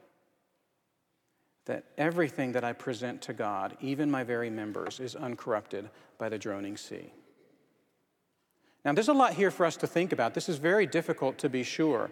that 1.65 1.85
everything 1.99 2.53
that 2.53 2.63
I 2.63 2.73
present 2.73 3.23
to 3.23 3.33
God, 3.33 3.77
even 3.81 4.09
my 4.09 4.23
very 4.23 4.51
members, 4.51 5.01
is 5.01 5.17
uncorrupted 5.17 5.91
by 6.17 6.29
the 6.29 6.39
droning 6.39 6.77
C. 6.77 7.13
Now, 8.85 8.93
there's 8.93 9.09
a 9.09 9.15
lot 9.15 9.35
here 9.35 9.51
for 9.51 9.67
us 9.67 9.77
to 9.79 9.87
think 9.87 10.13
about. 10.13 10.35
This 10.35 10.49
is 10.49 10.57
very 10.57 10.87
difficult 10.87 11.39
to 11.39 11.49
be 11.49 11.63
sure. 11.63 12.11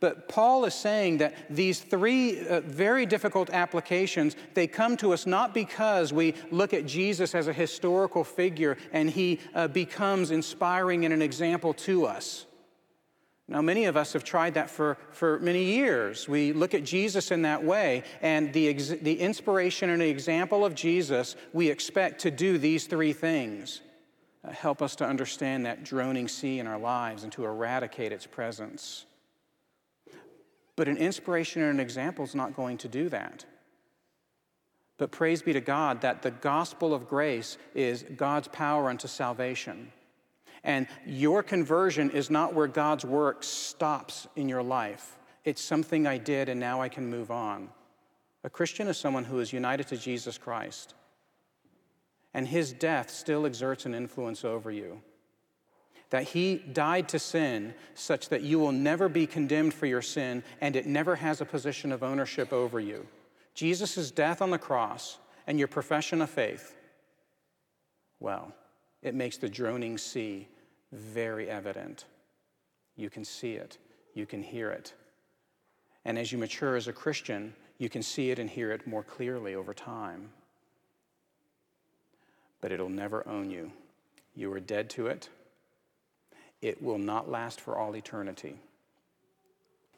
But 0.00 0.28
Paul 0.28 0.64
is 0.64 0.74
saying 0.74 1.18
that 1.18 1.34
these 1.48 1.80
three 1.80 2.46
uh, 2.46 2.60
very 2.60 3.06
difficult 3.06 3.50
applications, 3.50 4.36
they 4.54 4.66
come 4.66 4.96
to 4.98 5.12
us 5.12 5.26
not 5.26 5.54
because 5.54 6.12
we 6.12 6.34
look 6.50 6.74
at 6.74 6.84
Jesus 6.84 7.34
as 7.34 7.48
a 7.48 7.52
historical 7.52 8.24
figure 8.24 8.76
and 8.92 9.08
he 9.08 9.40
uh, 9.54 9.68
becomes 9.68 10.30
inspiring 10.30 11.04
and 11.04 11.14
an 11.14 11.22
example 11.22 11.72
to 11.74 12.06
us. 12.06 12.46
Now, 13.46 13.60
many 13.60 13.84
of 13.84 13.96
us 13.96 14.14
have 14.14 14.24
tried 14.24 14.54
that 14.54 14.70
for, 14.70 14.96
for 15.10 15.38
many 15.40 15.64
years. 15.64 16.26
We 16.28 16.54
look 16.54 16.72
at 16.72 16.82
Jesus 16.82 17.30
in 17.30 17.42
that 17.42 17.62
way, 17.62 18.04
and 18.22 18.50
the, 18.54 18.68
ex- 18.68 18.88
the 18.88 19.20
inspiration 19.20 19.90
and 19.90 20.00
the 20.00 20.08
example 20.08 20.64
of 20.64 20.74
Jesus, 20.74 21.36
we 21.52 21.68
expect 21.68 22.22
to 22.22 22.30
do 22.30 22.56
these 22.56 22.86
three 22.86 23.12
things. 23.12 23.82
Uh, 24.44 24.52
help 24.52 24.82
us 24.82 24.96
to 24.96 25.06
understand 25.06 25.64
that 25.64 25.84
droning 25.84 26.28
C 26.28 26.58
in 26.58 26.66
our 26.66 26.78
lives 26.78 27.22
and 27.22 27.32
to 27.32 27.44
eradicate 27.44 28.12
its 28.12 28.26
presence. 28.26 29.06
But 30.76 30.88
an 30.88 30.96
inspiration 30.96 31.62
and 31.62 31.72
an 31.72 31.80
example 31.80 32.24
is 32.24 32.34
not 32.34 32.56
going 32.56 32.78
to 32.78 32.88
do 32.88 33.08
that. 33.08 33.44
But 34.96 35.10
praise 35.10 35.42
be 35.42 35.52
to 35.52 35.60
God 35.60 36.02
that 36.02 36.22
the 36.22 36.30
gospel 36.30 36.94
of 36.94 37.08
grace 37.08 37.58
is 37.74 38.04
God's 38.16 38.48
power 38.48 38.88
unto 38.88 39.08
salvation. 39.08 39.92
And 40.62 40.86
your 41.04 41.42
conversion 41.42 42.10
is 42.10 42.30
not 42.30 42.54
where 42.54 42.66
God's 42.66 43.04
work 43.04 43.42
stops 43.42 44.26
in 44.36 44.48
your 44.48 44.62
life. 44.62 45.18
It's 45.44 45.62
something 45.62 46.06
I 46.06 46.18
did 46.18 46.48
and 46.48 46.58
now 46.58 46.80
I 46.80 46.88
can 46.88 47.08
move 47.08 47.30
on. 47.30 47.68
A 48.44 48.50
Christian 48.50 48.88
is 48.88 48.96
someone 48.96 49.24
who 49.24 49.40
is 49.40 49.52
united 49.52 49.88
to 49.88 49.96
Jesus 49.96 50.38
Christ. 50.38 50.94
And 52.34 52.48
his 52.48 52.72
death 52.72 53.10
still 53.10 53.46
exerts 53.46 53.86
an 53.86 53.94
influence 53.94 54.44
over 54.44 54.70
you 54.70 55.00
that 56.14 56.28
he 56.28 56.56
died 56.56 57.08
to 57.08 57.18
sin 57.18 57.74
such 57.94 58.28
that 58.28 58.42
you 58.42 58.56
will 58.56 58.70
never 58.70 59.08
be 59.08 59.26
condemned 59.26 59.74
for 59.74 59.86
your 59.86 60.00
sin 60.00 60.44
and 60.60 60.76
it 60.76 60.86
never 60.86 61.16
has 61.16 61.40
a 61.40 61.44
position 61.44 61.90
of 61.90 62.04
ownership 62.04 62.52
over 62.52 62.78
you. 62.78 63.04
Jesus' 63.54 64.12
death 64.12 64.40
on 64.40 64.50
the 64.50 64.58
cross 64.58 65.18
and 65.48 65.58
your 65.58 65.66
profession 65.66 66.22
of 66.22 66.30
faith, 66.30 66.76
well, 68.20 68.54
it 69.02 69.14
makes 69.14 69.38
the 69.38 69.48
droning 69.48 69.98
C 69.98 70.46
very 70.92 71.50
evident. 71.50 72.04
You 72.94 73.10
can 73.10 73.24
see 73.24 73.54
it, 73.54 73.78
you 74.14 74.24
can 74.24 74.40
hear 74.40 74.70
it. 74.70 74.94
And 76.04 76.16
as 76.16 76.30
you 76.30 76.38
mature 76.38 76.76
as 76.76 76.86
a 76.86 76.92
Christian, 76.92 77.54
you 77.78 77.88
can 77.88 78.02
see 78.02 78.30
it 78.30 78.38
and 78.38 78.48
hear 78.48 78.70
it 78.70 78.86
more 78.86 79.02
clearly 79.02 79.56
over 79.56 79.74
time. 79.74 80.30
But 82.64 82.72
it'll 82.72 82.88
never 82.88 83.28
own 83.28 83.50
you. 83.50 83.70
You 84.34 84.50
are 84.54 84.60
dead 84.60 84.88
to 84.90 85.08
it 85.08 85.28
it 86.62 86.82
will 86.82 86.96
not 86.96 87.30
last 87.30 87.60
for 87.60 87.76
all 87.76 87.94
eternity. 87.94 88.56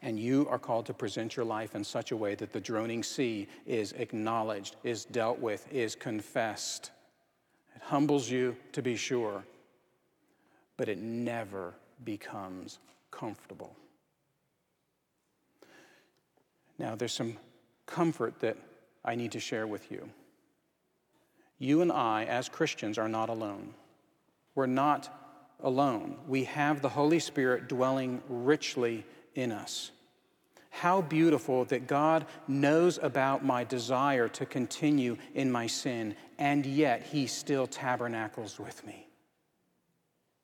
And 0.03 0.19
you 0.19 0.49
are 0.51 0.59
called 0.59 0.87
to 0.87 0.95
present 0.95 1.37
your 1.37 1.45
life 1.45 1.77
in 1.77 1.85
such 1.85 2.11
a 2.11 2.17
way 2.17 2.35
that 2.35 2.53
the 2.53 2.61
droning 2.61 3.05
C 3.05 3.47
is 3.67 3.93
acknowledged, 3.93 4.75
is 4.83 5.05
dealt 5.05 5.39
with, 5.39 5.73
is 5.73 5.95
confessed. 5.95 6.91
It 7.77 7.83
humbles 7.83 8.29
you 8.29 8.57
to 8.73 8.83
be 8.83 8.97
sure, 8.97 9.45
but 10.77 10.89
it 10.89 10.99
never 10.99 11.73
becomes 12.03 12.81
comfortable. 13.13 13.77
Now, 16.81 16.97
there's 16.97 17.15
some 17.15 17.37
comfort 17.87 18.41
that 18.41 18.57
I 19.05 19.15
need 19.15 19.31
to 19.33 19.41
share 19.41 19.69
with 19.69 19.93
you. 19.93 20.11
You 21.59 21.81
and 21.81 21.91
I, 21.91 22.25
as 22.25 22.49
Christians, 22.49 22.99
are 22.99 23.09
not 23.09 23.29
alone. 23.29 23.75
We're 24.55 24.67
not 24.67 25.09
alone. 25.61 26.17
We 26.29 26.45
have 26.45 26.83
the 26.83 26.89
Holy 26.89 27.19
Spirit 27.19 27.69
dwelling 27.69 28.23
richly 28.29 29.05
in 29.35 29.53
us. 29.53 29.91
How 30.71 31.01
beautiful 31.01 31.65
that 31.67 31.87
God 31.87 32.27
knows 32.47 32.99
about 33.01 33.45
my 33.45 33.65
desire 33.65 34.29
to 34.29 34.45
continue 34.45 35.17
in 35.35 35.51
my 35.51 35.67
sin, 35.67 36.15
and 36.39 36.67
yet 36.67 37.03
He 37.03 37.27
still 37.27 37.67
tabernacles 37.67 38.59
with 38.59 38.87
me. 38.87 39.06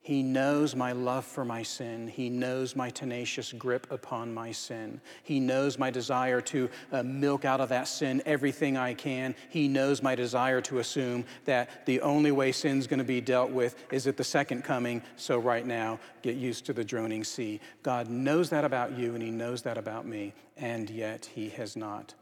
He 0.05 0.25
knows 0.25 0.75
my 0.75 0.91
love 0.91 1.25
for 1.25 1.45
my 1.45 1.63
sin. 1.63 2.09
He 2.09 2.29
knows 2.29 2.75
my 2.75 2.91
tenacious 2.91 3.53
grip 3.53 3.87
upon 3.89 4.35
my 4.35 4.51
sin. 4.51 5.01
He 5.23 5.39
knows 5.39 5.79
my 5.79 5.91
desire 5.91 6.41
to 6.41 6.69
uh, 6.91 7.05
milk 7.05 7.45
out 7.45 7.61
of 7.61 7.69
that 7.69 7.87
sin 7.87 8.21
everything 8.27 8.77
I 8.77 8.95
can. 8.95 9.37
He 9.49 9.69
knows 9.69 10.03
my 10.03 10.17
desire 10.17 10.61
to 10.63 10.81
assume 10.81 11.25
that 11.45 11.87
the 11.87 12.01
only 12.01 12.33
way 12.33 12.51
sin's 12.51 12.89
going 12.89 12.99
to 12.99 13.05
be 13.05 13.21
dealt 13.21 13.53
with 13.53 13.77
is 13.93 14.09
at 14.09 14.17
the 14.17 14.25
second 14.25 14.65
coming. 14.65 15.03
So, 15.15 15.39
right 15.39 15.65
now, 15.65 16.01
get 16.23 16.35
used 16.35 16.67
to 16.67 16.73
the 16.73 16.83
droning 16.83 17.23
C. 17.23 17.61
God 17.85 18.11
knows 18.11 18.51
that 18.51 18.65
about 18.65 18.99
you, 18.99 19.15
and 19.15 19.23
He 19.23 19.31
knows 19.31 19.63
that 19.63 19.79
about 19.79 20.05
me, 20.05 20.35
and 20.57 20.91
yet 20.91 21.27
He 21.27 21.49
has 21.51 21.77
not 21.77 22.15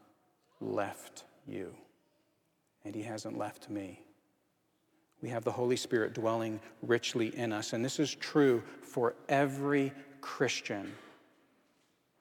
left 0.60 1.24
you. 1.46 1.74
And 2.84 2.94
He 2.94 3.02
hasn't 3.02 3.38
left 3.38 3.70
me 3.70 4.00
we 5.22 5.28
have 5.28 5.44
the 5.44 5.52
Holy 5.52 5.76
Spirit 5.76 6.14
dwelling 6.14 6.60
richly 6.82 7.36
in 7.36 7.52
us. 7.52 7.72
And 7.72 7.84
this 7.84 7.98
is 7.98 8.14
true 8.14 8.62
for 8.82 9.14
every 9.28 9.92
Christian. 10.20 10.92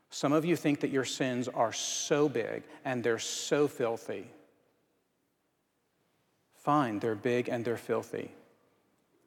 Some 0.10 0.34
of 0.34 0.44
you 0.44 0.56
think 0.56 0.80
that 0.82 0.90
your 0.90 1.06
sins 1.06 1.48
are 1.48 1.72
so 1.72 2.28
big 2.28 2.64
and 2.84 3.04
they're 3.04 3.20
so 3.20 3.68
filthy. 3.68 4.28
Fine, 6.56 7.00
they're 7.00 7.16
big 7.16 7.48
and 7.48 7.64
they're 7.64 7.78
filthy. 7.78 8.32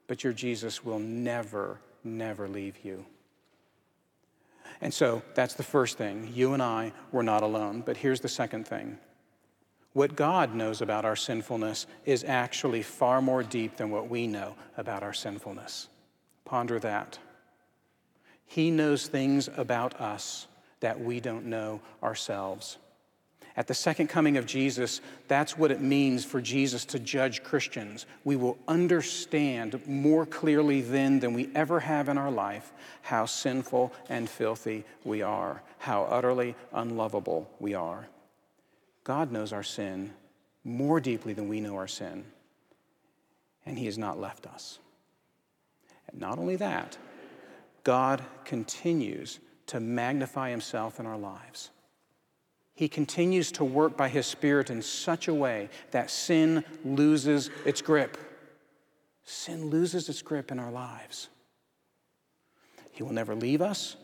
But 0.07 0.23
your 0.23 0.33
Jesus 0.33 0.83
will 0.83 0.99
never, 0.99 1.79
never 2.03 2.47
leave 2.47 2.77
you. 2.83 3.05
And 4.81 4.93
so 4.93 5.21
that's 5.33 5.53
the 5.53 5.63
first 5.63 5.97
thing. 5.97 6.29
You 6.33 6.53
and 6.53 6.61
I 6.61 6.91
were 7.11 7.23
not 7.23 7.41
alone. 7.41 7.81
But 7.85 7.97
here's 7.97 8.19
the 8.19 8.27
second 8.27 8.67
thing 8.67 8.99
what 9.93 10.15
God 10.15 10.55
knows 10.55 10.81
about 10.81 11.05
our 11.05 11.15
sinfulness 11.15 11.85
is 12.05 12.23
actually 12.23 12.81
far 12.81 13.21
more 13.21 13.43
deep 13.43 13.77
than 13.77 13.91
what 13.91 14.09
we 14.09 14.27
know 14.27 14.55
about 14.75 15.03
our 15.03 15.13
sinfulness. 15.13 15.87
Ponder 16.45 16.79
that. 16.79 17.19
He 18.45 18.71
knows 18.71 19.07
things 19.07 19.49
about 19.55 19.99
us 20.01 20.47
that 20.79 20.99
we 20.99 21.19
don't 21.19 21.45
know 21.45 21.79
ourselves. 22.01 22.77
At 23.55 23.67
the 23.67 23.75
second 23.75 24.07
coming 24.07 24.37
of 24.37 24.47
Jesus, 24.47 24.99
that's 25.27 25.55
what 25.55 25.69
it 25.69 25.79
means 25.79 26.25
for 26.25 26.41
Jesus 26.41 26.85
to 26.85 26.99
judge 26.99 27.43
Christians. 27.43 28.07
We 28.23 28.35
will 28.35 28.57
understand 28.67 29.79
more 29.87 30.25
clearly 30.25 30.81
then 30.81 31.19
than 31.19 31.33
we 31.33 31.49
ever 31.53 31.79
have 31.79 32.09
in 32.09 32.17
our 32.17 32.31
life 32.31 32.73
how 33.03 33.27
sinful 33.27 33.93
and 34.09 34.27
filthy 34.27 34.85
we 35.03 35.21
are, 35.21 35.61
how 35.77 36.03
utterly 36.05 36.55
unlovable 36.73 37.47
we 37.59 37.75
are. 37.75 38.07
God 39.03 39.31
knows 39.31 39.51
our 39.51 39.63
sin 39.63 40.13
more 40.63 40.99
deeply 40.99 41.33
than 41.33 41.49
we 41.49 41.59
know 41.59 41.75
our 41.75 41.87
sin, 41.87 42.23
and 43.65 43.77
He 43.77 43.85
has 43.85 43.97
not 43.97 44.19
left 44.19 44.47
us. 44.47 44.79
And 46.09 46.19
not 46.19 46.39
only 46.39 46.55
that, 46.57 46.97
God 47.83 48.23
continues 48.45 49.39
to 49.67 49.79
magnify 49.79 50.49
Himself 50.49 50.99
in 50.99 51.05
our 51.05 51.17
lives. 51.17 51.69
He 52.75 52.87
continues 52.87 53.51
to 53.53 53.65
work 53.65 53.97
by 53.97 54.09
His 54.09 54.25
Spirit 54.25 54.69
in 54.69 54.81
such 54.81 55.27
a 55.27 55.33
way 55.33 55.69
that 55.91 56.09
sin 56.09 56.63
loses 56.83 57.49
its 57.65 57.81
grip. 57.81 58.17
Sin 59.25 59.69
loses 59.69 60.09
its 60.09 60.21
grip 60.21 60.51
in 60.51 60.59
our 60.59 60.71
lives. 60.71 61.29
He 62.91 63.03
will 63.03 63.13
never 63.13 63.35
leave 63.35 63.61
us, 63.61 63.95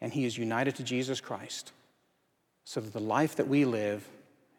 and 0.00 0.12
He 0.12 0.24
is 0.24 0.36
united 0.36 0.74
to 0.76 0.82
Jesus 0.82 1.20
Christ 1.20 1.72
so 2.64 2.80
that 2.80 2.92
the 2.92 3.00
life 3.00 3.36
that 3.36 3.48
we 3.48 3.64
live 3.64 4.06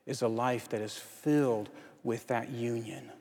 is 0.09 0.21
a 0.21 0.27
life 0.27 0.69
that 0.69 0.81
is 0.81 0.95
filled 0.95 1.69
with 2.03 2.27
that 2.27 2.49
union. 2.49 3.11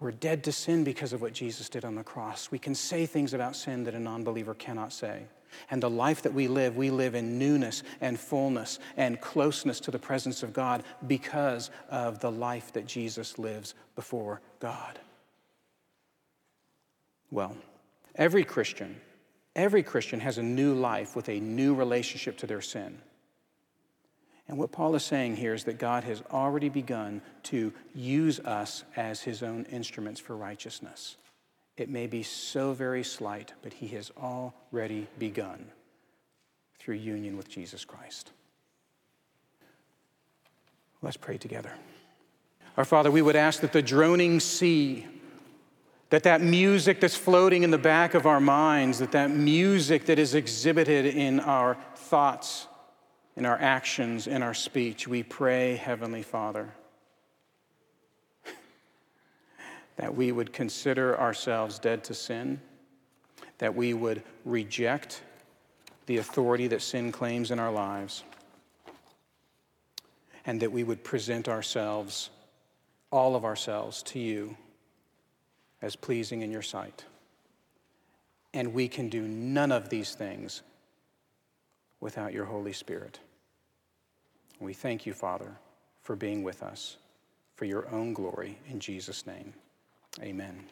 We're 0.00 0.12
dead 0.12 0.44
to 0.44 0.52
sin 0.52 0.84
because 0.84 1.12
of 1.12 1.20
what 1.20 1.32
Jesus 1.32 1.68
did 1.68 1.84
on 1.84 1.94
the 1.94 2.04
cross. 2.04 2.50
We 2.50 2.58
can 2.58 2.74
say 2.74 3.06
things 3.06 3.34
about 3.34 3.56
sin 3.56 3.84
that 3.84 3.94
a 3.94 3.98
non 3.98 4.24
believer 4.24 4.54
cannot 4.54 4.92
say. 4.92 5.22
And 5.70 5.82
the 5.82 5.90
life 5.90 6.22
that 6.22 6.34
we 6.34 6.46
live, 6.46 6.76
we 6.76 6.90
live 6.90 7.14
in 7.14 7.38
newness 7.38 7.82
and 8.00 8.20
fullness 8.20 8.78
and 8.96 9.20
closeness 9.20 9.80
to 9.80 9.90
the 9.90 9.98
presence 9.98 10.42
of 10.42 10.52
God 10.52 10.84
because 11.06 11.70
of 11.90 12.20
the 12.20 12.30
life 12.30 12.72
that 12.74 12.86
Jesus 12.86 13.38
lives 13.38 13.74
before 13.96 14.40
God. 14.60 14.98
Well, 17.30 17.56
every 18.14 18.44
Christian, 18.44 19.00
every 19.56 19.82
Christian 19.82 20.20
has 20.20 20.38
a 20.38 20.42
new 20.42 20.74
life 20.74 21.16
with 21.16 21.28
a 21.28 21.40
new 21.40 21.74
relationship 21.74 22.36
to 22.38 22.46
their 22.46 22.60
sin. 22.60 22.98
And 24.48 24.56
what 24.56 24.72
Paul 24.72 24.94
is 24.94 25.04
saying 25.04 25.36
here 25.36 25.52
is 25.52 25.64
that 25.64 25.78
God 25.78 26.04
has 26.04 26.22
already 26.32 26.70
begun 26.70 27.20
to 27.44 27.72
use 27.94 28.40
us 28.40 28.84
as 28.96 29.20
his 29.20 29.42
own 29.42 29.66
instruments 29.70 30.20
for 30.20 30.34
righteousness. 30.36 31.16
It 31.76 31.90
may 31.90 32.06
be 32.06 32.22
so 32.22 32.72
very 32.72 33.04
slight, 33.04 33.52
but 33.62 33.74
he 33.74 33.88
has 33.88 34.10
already 34.16 35.06
begun 35.18 35.66
through 36.78 36.94
union 36.94 37.36
with 37.36 37.48
Jesus 37.48 37.84
Christ. 37.84 38.32
Let's 41.02 41.16
pray 41.18 41.36
together. 41.36 41.72
Our 42.76 42.84
Father, 42.84 43.10
we 43.10 43.22
would 43.22 43.36
ask 43.36 43.60
that 43.60 43.72
the 43.72 43.82
droning 43.82 44.40
C, 44.40 45.06
that 46.10 46.22
that 46.22 46.40
music 46.40 47.00
that's 47.00 47.16
floating 47.16 47.64
in 47.64 47.70
the 47.70 47.78
back 47.78 48.14
of 48.14 48.24
our 48.24 48.40
minds, 48.40 49.00
that 49.00 49.12
that 49.12 49.30
music 49.30 50.06
that 50.06 50.18
is 50.18 50.34
exhibited 50.34 51.04
in 51.04 51.38
our 51.40 51.76
thoughts, 51.96 52.67
in 53.38 53.46
our 53.46 53.58
actions, 53.60 54.26
in 54.26 54.42
our 54.42 54.52
speech. 54.52 55.06
We 55.06 55.22
pray, 55.22 55.76
Heavenly 55.76 56.22
Father, 56.24 56.68
that 59.94 60.16
we 60.16 60.32
would 60.32 60.52
consider 60.52 61.18
ourselves 61.18 61.78
dead 61.78 62.02
to 62.04 62.14
sin, 62.14 62.60
that 63.58 63.76
we 63.76 63.94
would 63.94 64.24
reject 64.44 65.22
the 66.06 66.16
authority 66.16 66.66
that 66.66 66.82
sin 66.82 67.12
claims 67.12 67.52
in 67.52 67.60
our 67.60 67.70
lives, 67.70 68.24
and 70.44 70.60
that 70.60 70.72
we 70.72 70.82
would 70.82 71.04
present 71.04 71.48
ourselves, 71.48 72.30
all 73.12 73.36
of 73.36 73.44
ourselves, 73.44 74.02
to 74.02 74.18
you 74.18 74.56
as 75.80 75.94
pleasing 75.94 76.42
in 76.42 76.50
your 76.50 76.62
sight. 76.62 77.04
And 78.52 78.74
we 78.74 78.88
can 78.88 79.08
do 79.08 79.28
none 79.28 79.70
of 79.70 79.90
these 79.90 80.16
things 80.16 80.62
without 82.00 82.32
your 82.32 82.44
Holy 82.44 82.72
Spirit. 82.72 83.20
We 84.60 84.72
thank 84.74 85.06
you, 85.06 85.12
Father, 85.12 85.52
for 86.02 86.16
being 86.16 86.42
with 86.42 86.62
us 86.62 86.96
for 87.54 87.64
your 87.64 87.88
own 87.90 88.12
glory. 88.12 88.58
In 88.68 88.80
Jesus' 88.80 89.26
name, 89.26 89.52
amen. 90.20 90.64